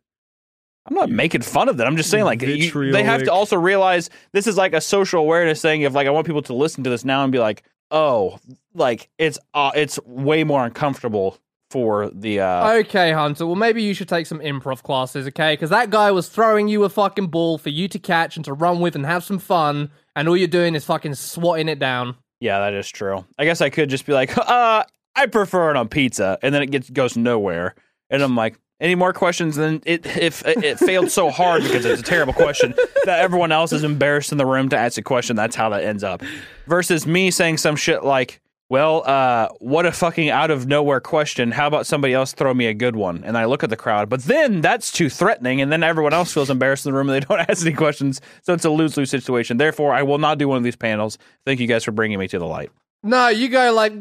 [0.86, 1.86] I'm not making fun of that.
[1.86, 5.20] I'm just saying, like, you- they have to also realize this is like a social
[5.20, 5.82] awareness thing.
[5.82, 8.38] If like I want people to listen to this now and be like, oh,
[8.74, 11.38] like it's uh, it's way more uncomfortable
[11.70, 13.46] for the uh, okay, Hunter.
[13.46, 15.54] Well, maybe you should take some improv classes, okay?
[15.54, 18.52] Because that guy was throwing you a fucking ball for you to catch and to
[18.52, 22.16] run with and have some fun, and all you're doing is fucking swatting it down.
[22.40, 23.24] Yeah, that is true.
[23.38, 24.84] I guess I could just be like, uh,
[25.16, 27.74] I prefer it on pizza, and then it gets goes nowhere,
[28.14, 29.56] and I'm like, any more questions?
[29.56, 33.72] Then it if it, failed so hard because it's a terrible question that everyone else
[33.72, 35.36] is embarrassed in the room to ask a question.
[35.36, 36.22] That's how that ends up.
[36.66, 41.50] Versus me saying some shit like, well, uh, what a fucking out of nowhere question.
[41.50, 43.22] How about somebody else throw me a good one?
[43.24, 46.32] And I look at the crowd, but then that's too threatening, and then everyone else
[46.32, 48.20] feels embarrassed in the room and they don't ask any questions.
[48.42, 49.58] So it's a lose lose situation.
[49.58, 51.18] Therefore, I will not do one of these panels.
[51.44, 52.70] Thank you guys for bringing me to the light.
[53.02, 53.92] No, you go like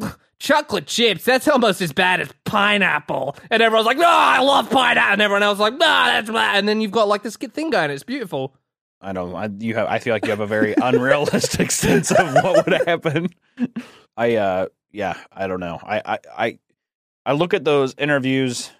[0.43, 1.23] chocolate chips.
[1.23, 5.41] That's almost as bad as pineapple, and everyone's like, "No, I love pineapple," and everyone
[5.41, 7.89] else is like, "No, that's bad." And then you've got like this thing going.
[7.89, 8.53] It's beautiful.
[9.01, 9.33] I don't.
[9.33, 9.87] I, you have.
[9.87, 13.29] I feel like you have a very unrealistic sense of what would happen.
[14.15, 14.35] I.
[14.35, 15.17] uh Yeah.
[15.31, 15.79] I don't know.
[15.81, 16.01] I.
[16.05, 16.19] I.
[16.37, 16.59] I,
[17.25, 18.71] I look at those interviews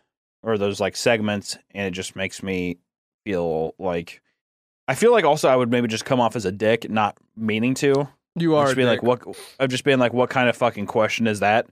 [0.43, 2.77] or those like segments, and it just makes me
[3.25, 4.21] feel like.
[4.85, 7.73] I feel like also I would maybe just come off as a dick, not meaning
[7.75, 8.09] to.
[8.35, 9.21] You are just being like, what?
[9.59, 11.67] Of just being like, what kind of fucking question is that?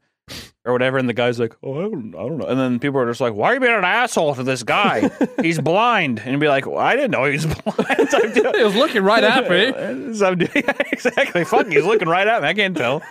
[0.64, 2.99] Or whatever, and the guy's like, "Oh, I don't, I don't know." And then people
[3.01, 5.09] are just like, "Why are you being an asshole to this guy?
[5.41, 8.76] He's blind." And be like, well, "I didn't know he was blind." Doing- It was
[8.76, 10.14] looking right at me.
[10.14, 10.51] So doing-
[10.91, 11.43] exactly.
[11.43, 12.47] Fuck, he's looking right at me.
[12.49, 13.01] I can't tell.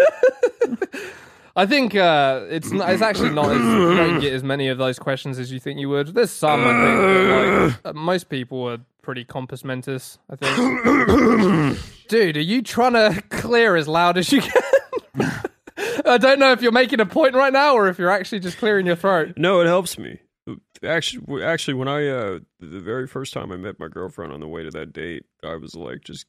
[1.56, 4.78] I think uh, it's not, it's actually not as you don't get as many of
[4.78, 6.14] those questions as you think you would.
[6.14, 10.18] There's some I think, but like, uh, most people are pretty compos mentis.
[10.28, 11.78] I think.
[12.08, 14.62] Dude, are you trying to clear as loud as you can?
[16.04, 18.58] I don't know if you're making a point right now or if you're actually just
[18.58, 19.34] clearing your throat.
[19.36, 20.18] No, it helps me.
[20.82, 24.48] Actually, actually, when I uh, the very first time I met my girlfriend on the
[24.48, 26.24] way to that date, I was like, just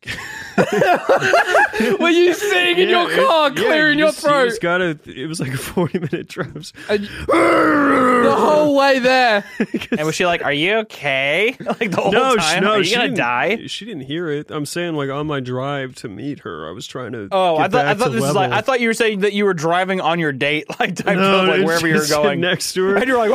[0.58, 4.62] Were you sitting in your car it- yeah, clearing you your just- you throat just
[4.62, 5.00] gotta.
[5.06, 6.74] It was like a forty minute drive.
[6.90, 9.44] And- the whole way there?
[9.92, 12.56] And was she like, "Are you okay?" Like the whole no, time.
[12.56, 13.68] she, no, Are you she gonna didn't, die?
[13.68, 14.50] She didn't hear it.
[14.52, 17.28] I'm saying like on my drive to meet her, I was trying to.
[17.32, 18.52] Oh, get I thought I thought to this is like.
[18.52, 21.42] I thought you were saying that you were driving on your date, like type no,
[21.42, 22.96] of like wherever you're going, next to her.
[22.98, 23.32] and you're like,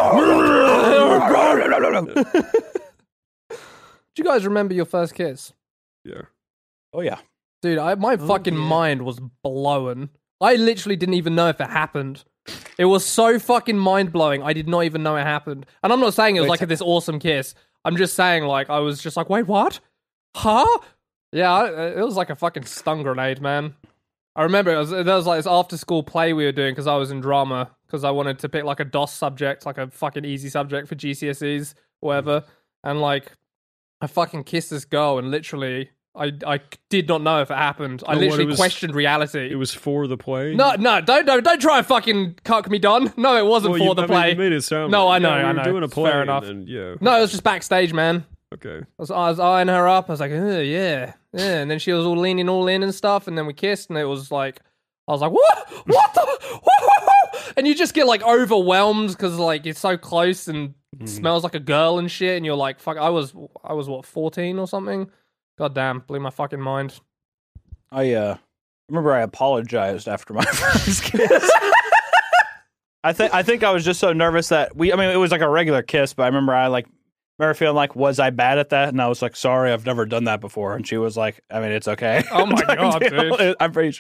[3.51, 5.53] Do you guys remember your first kiss?
[6.05, 6.23] yeah.
[6.93, 7.19] oh yeah,
[7.63, 8.61] Dude, I, my oh, fucking yeah.
[8.61, 10.11] mind was blown.
[10.41, 12.25] I literally didn't even know if it happened.
[12.79, 14.43] It was so fucking mind blowing.
[14.43, 15.67] I did not even know it happened.
[15.83, 17.55] And I'm not saying it was Wait, like this awesome kiss.
[17.85, 19.81] I'm just saying, like, I was just like, wait, what?
[20.35, 20.79] Huh?
[21.33, 23.75] Yeah, it was like a fucking stun grenade, man.
[24.37, 26.95] I remember it was, was like this after school play we were doing because I
[26.97, 30.25] was in drama because I wanted to pick like a DOS subject, like a fucking
[30.27, 32.45] easy subject for GCSEs, whatever.
[32.85, 33.33] And like,
[34.03, 36.61] I fucking kissed this girl and literally, I, I
[36.91, 38.03] did not know if it happened.
[38.07, 39.51] I Oh, what, literally it was- questioned reality.
[39.51, 40.55] It was for the play.
[40.55, 43.13] no, no, don't, don't, don't try and fucking cuck me, Don.
[43.17, 44.21] No, it wasn't well, for you, the I play.
[44.23, 44.93] Mean, you made it sound.
[44.93, 45.65] No, like, I know, yeah, I know.
[45.65, 46.45] Doing a play, fair and enough.
[46.45, 46.95] then- yeah.
[47.01, 48.27] no, it was just backstage, man.
[48.55, 48.79] Okay.
[48.79, 50.09] I was, I was eyeing her up.
[50.09, 51.13] I was like, yeah, yeah.
[51.33, 53.27] And then she was all leaning all in and stuff.
[53.27, 54.61] And then we kissed, and it was like,
[55.09, 55.69] I was like, what?
[55.87, 57.53] What the?
[57.57, 61.07] and you just get like overwhelmed because like it's so close and Mm.
[61.07, 62.39] smells like a girl and shit.
[62.39, 62.97] And you're like, fuck.
[62.97, 65.11] I was, I was what, 14 or something?
[65.59, 66.99] God damn, blew my fucking mind.
[67.93, 68.37] I uh
[68.89, 71.51] remember I apologized after my first kiss.
[73.05, 74.91] I think I think I was just so nervous that we.
[74.93, 76.87] I mean, it was like a regular kiss, but I remember I like
[77.39, 78.89] remember feeling like, was I bad at that?
[78.89, 80.75] And I was like, sorry, I've never done that before.
[80.75, 82.25] And she was like, I mean, it's okay.
[82.31, 83.57] Oh my God, dude.
[83.61, 83.99] I'm pretty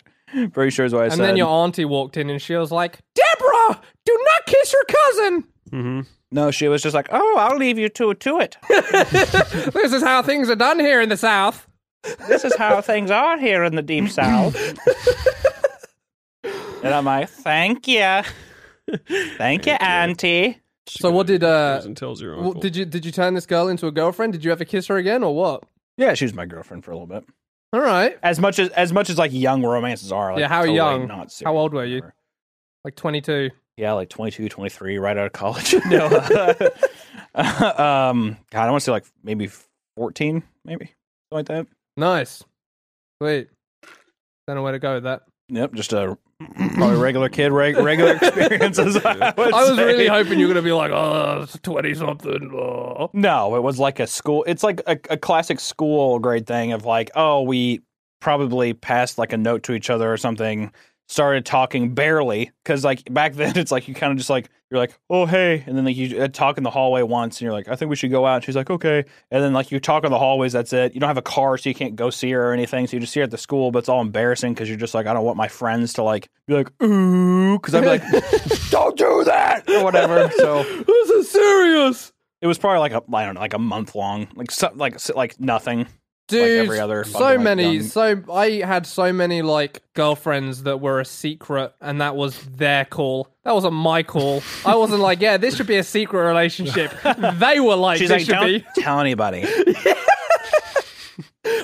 [0.53, 1.13] pretty sure is what I said.
[1.13, 1.27] and said.
[1.29, 5.45] then your auntie walked in and she was like, Deborah, do not kiss your cousin.
[5.71, 6.01] Mm-hmm.
[6.31, 8.57] no, she was just like, oh, I'll leave you to to it.
[9.73, 11.67] this is how things are done here in the South.
[12.29, 14.55] this is how things are here in the deep south.
[16.45, 18.23] and I'm like, thank you,
[19.37, 20.61] thank you, auntie.
[20.89, 22.61] So what did uh and tells your Well, uncle.
[22.61, 24.33] did you did you turn this girl into a girlfriend?
[24.33, 25.65] Did you ever kiss her again or what?
[25.97, 27.25] Yeah, she was my girlfriend for a little bit.
[27.73, 30.33] All right, As much as as much as like young romances are.
[30.33, 31.09] Like, Yeah, how totally young?
[31.09, 31.97] Not serious How old were you?
[31.97, 32.15] whatever.
[32.85, 33.51] like twenty two.
[33.79, 35.75] Yeah, like 22, 23, right out of college.
[35.91, 36.07] no,
[37.35, 39.51] um, God, I want to say like maybe
[39.97, 40.93] fourteen, maybe something
[41.31, 41.67] like that.
[41.97, 42.43] Nice,
[43.21, 43.49] sweet.
[44.47, 45.23] Don't know where to go with that.
[45.49, 46.17] Yep, just a
[46.75, 48.97] probably regular kid, reg- regular experiences.
[48.97, 49.85] I, would I was say.
[49.85, 52.51] really hoping you were gonna be like, oh, it's twenty something.
[52.55, 52.97] Oh.
[53.05, 53.09] Uh.
[53.13, 54.45] No, it was like a school.
[54.47, 57.81] It's like a, a classic school grade thing of like, oh, we
[58.21, 60.73] probably passed like a note to each other or something.
[61.09, 64.81] Started talking barely because like back then it's like you kind of just like you're
[64.81, 67.53] like oh hey and then like you uh, talk in the hallway once and you're
[67.53, 68.37] like I think we should go out.
[68.37, 70.53] And she's like okay and then like you talk in the hallways.
[70.53, 70.95] That's it.
[70.95, 72.87] You don't have a car so you can't go see her or anything.
[72.87, 74.95] So you just see her at the school, but it's all embarrassing because you're just
[74.95, 78.03] like I don't want my friends to like be like ooh because I'd be like
[78.71, 80.29] don't do that or whatever.
[80.37, 83.95] So this is serious, it was probably like a I don't know, like a month
[83.95, 85.87] long, like so, like like nothing.
[86.29, 86.65] Dude.
[86.65, 87.77] every other so many.
[87.77, 92.39] young- So I had so many like girlfriends that were a secret, and that was
[92.43, 93.29] their call.
[93.45, 94.43] That wasn't my call.
[94.65, 96.93] I wasn't like, yeah, this should be a secret relationship.
[97.39, 98.81] they were like, She's this like, should don't be.
[98.83, 99.45] tell anybody.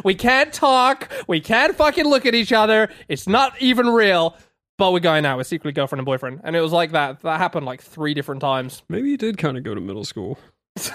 [0.05, 1.11] We can't talk.
[1.29, 2.89] We can't fucking look at each other.
[3.09, 4.37] It's not even real.
[4.79, 5.37] But we're going out.
[5.37, 6.41] We're secretly girlfriend and boyfriend.
[6.45, 7.21] And it was like that.
[7.23, 8.83] That happened like three different times.
[8.89, 10.39] Maybe you did kind of go to middle school.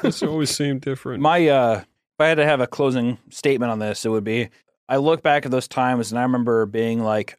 [0.01, 1.21] This always seemed different.
[1.21, 1.83] My uh,
[2.17, 4.49] if I had to have a closing statement on this, it would be:
[4.89, 7.37] I look back at those times and I remember being like,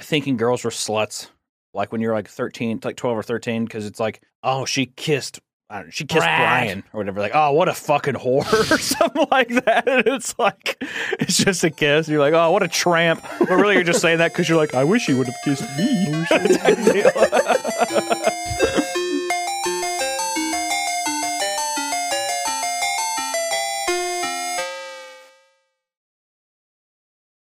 [0.00, 1.28] thinking girls were sluts,
[1.74, 5.40] like when you're like 13, like 12 or 13, because it's like, oh, she kissed.
[5.68, 6.38] I don't know, she kissed Brad.
[6.38, 7.20] Brian or whatever.
[7.20, 9.88] Like, oh, what a fucking whore or something like that.
[9.88, 10.76] And it's like,
[11.18, 12.08] it's just a kiss.
[12.08, 13.24] You're like, oh, what a tramp.
[13.38, 15.62] But really, you're just saying that because you're like, I wish he would have kissed
[15.76, 16.26] me.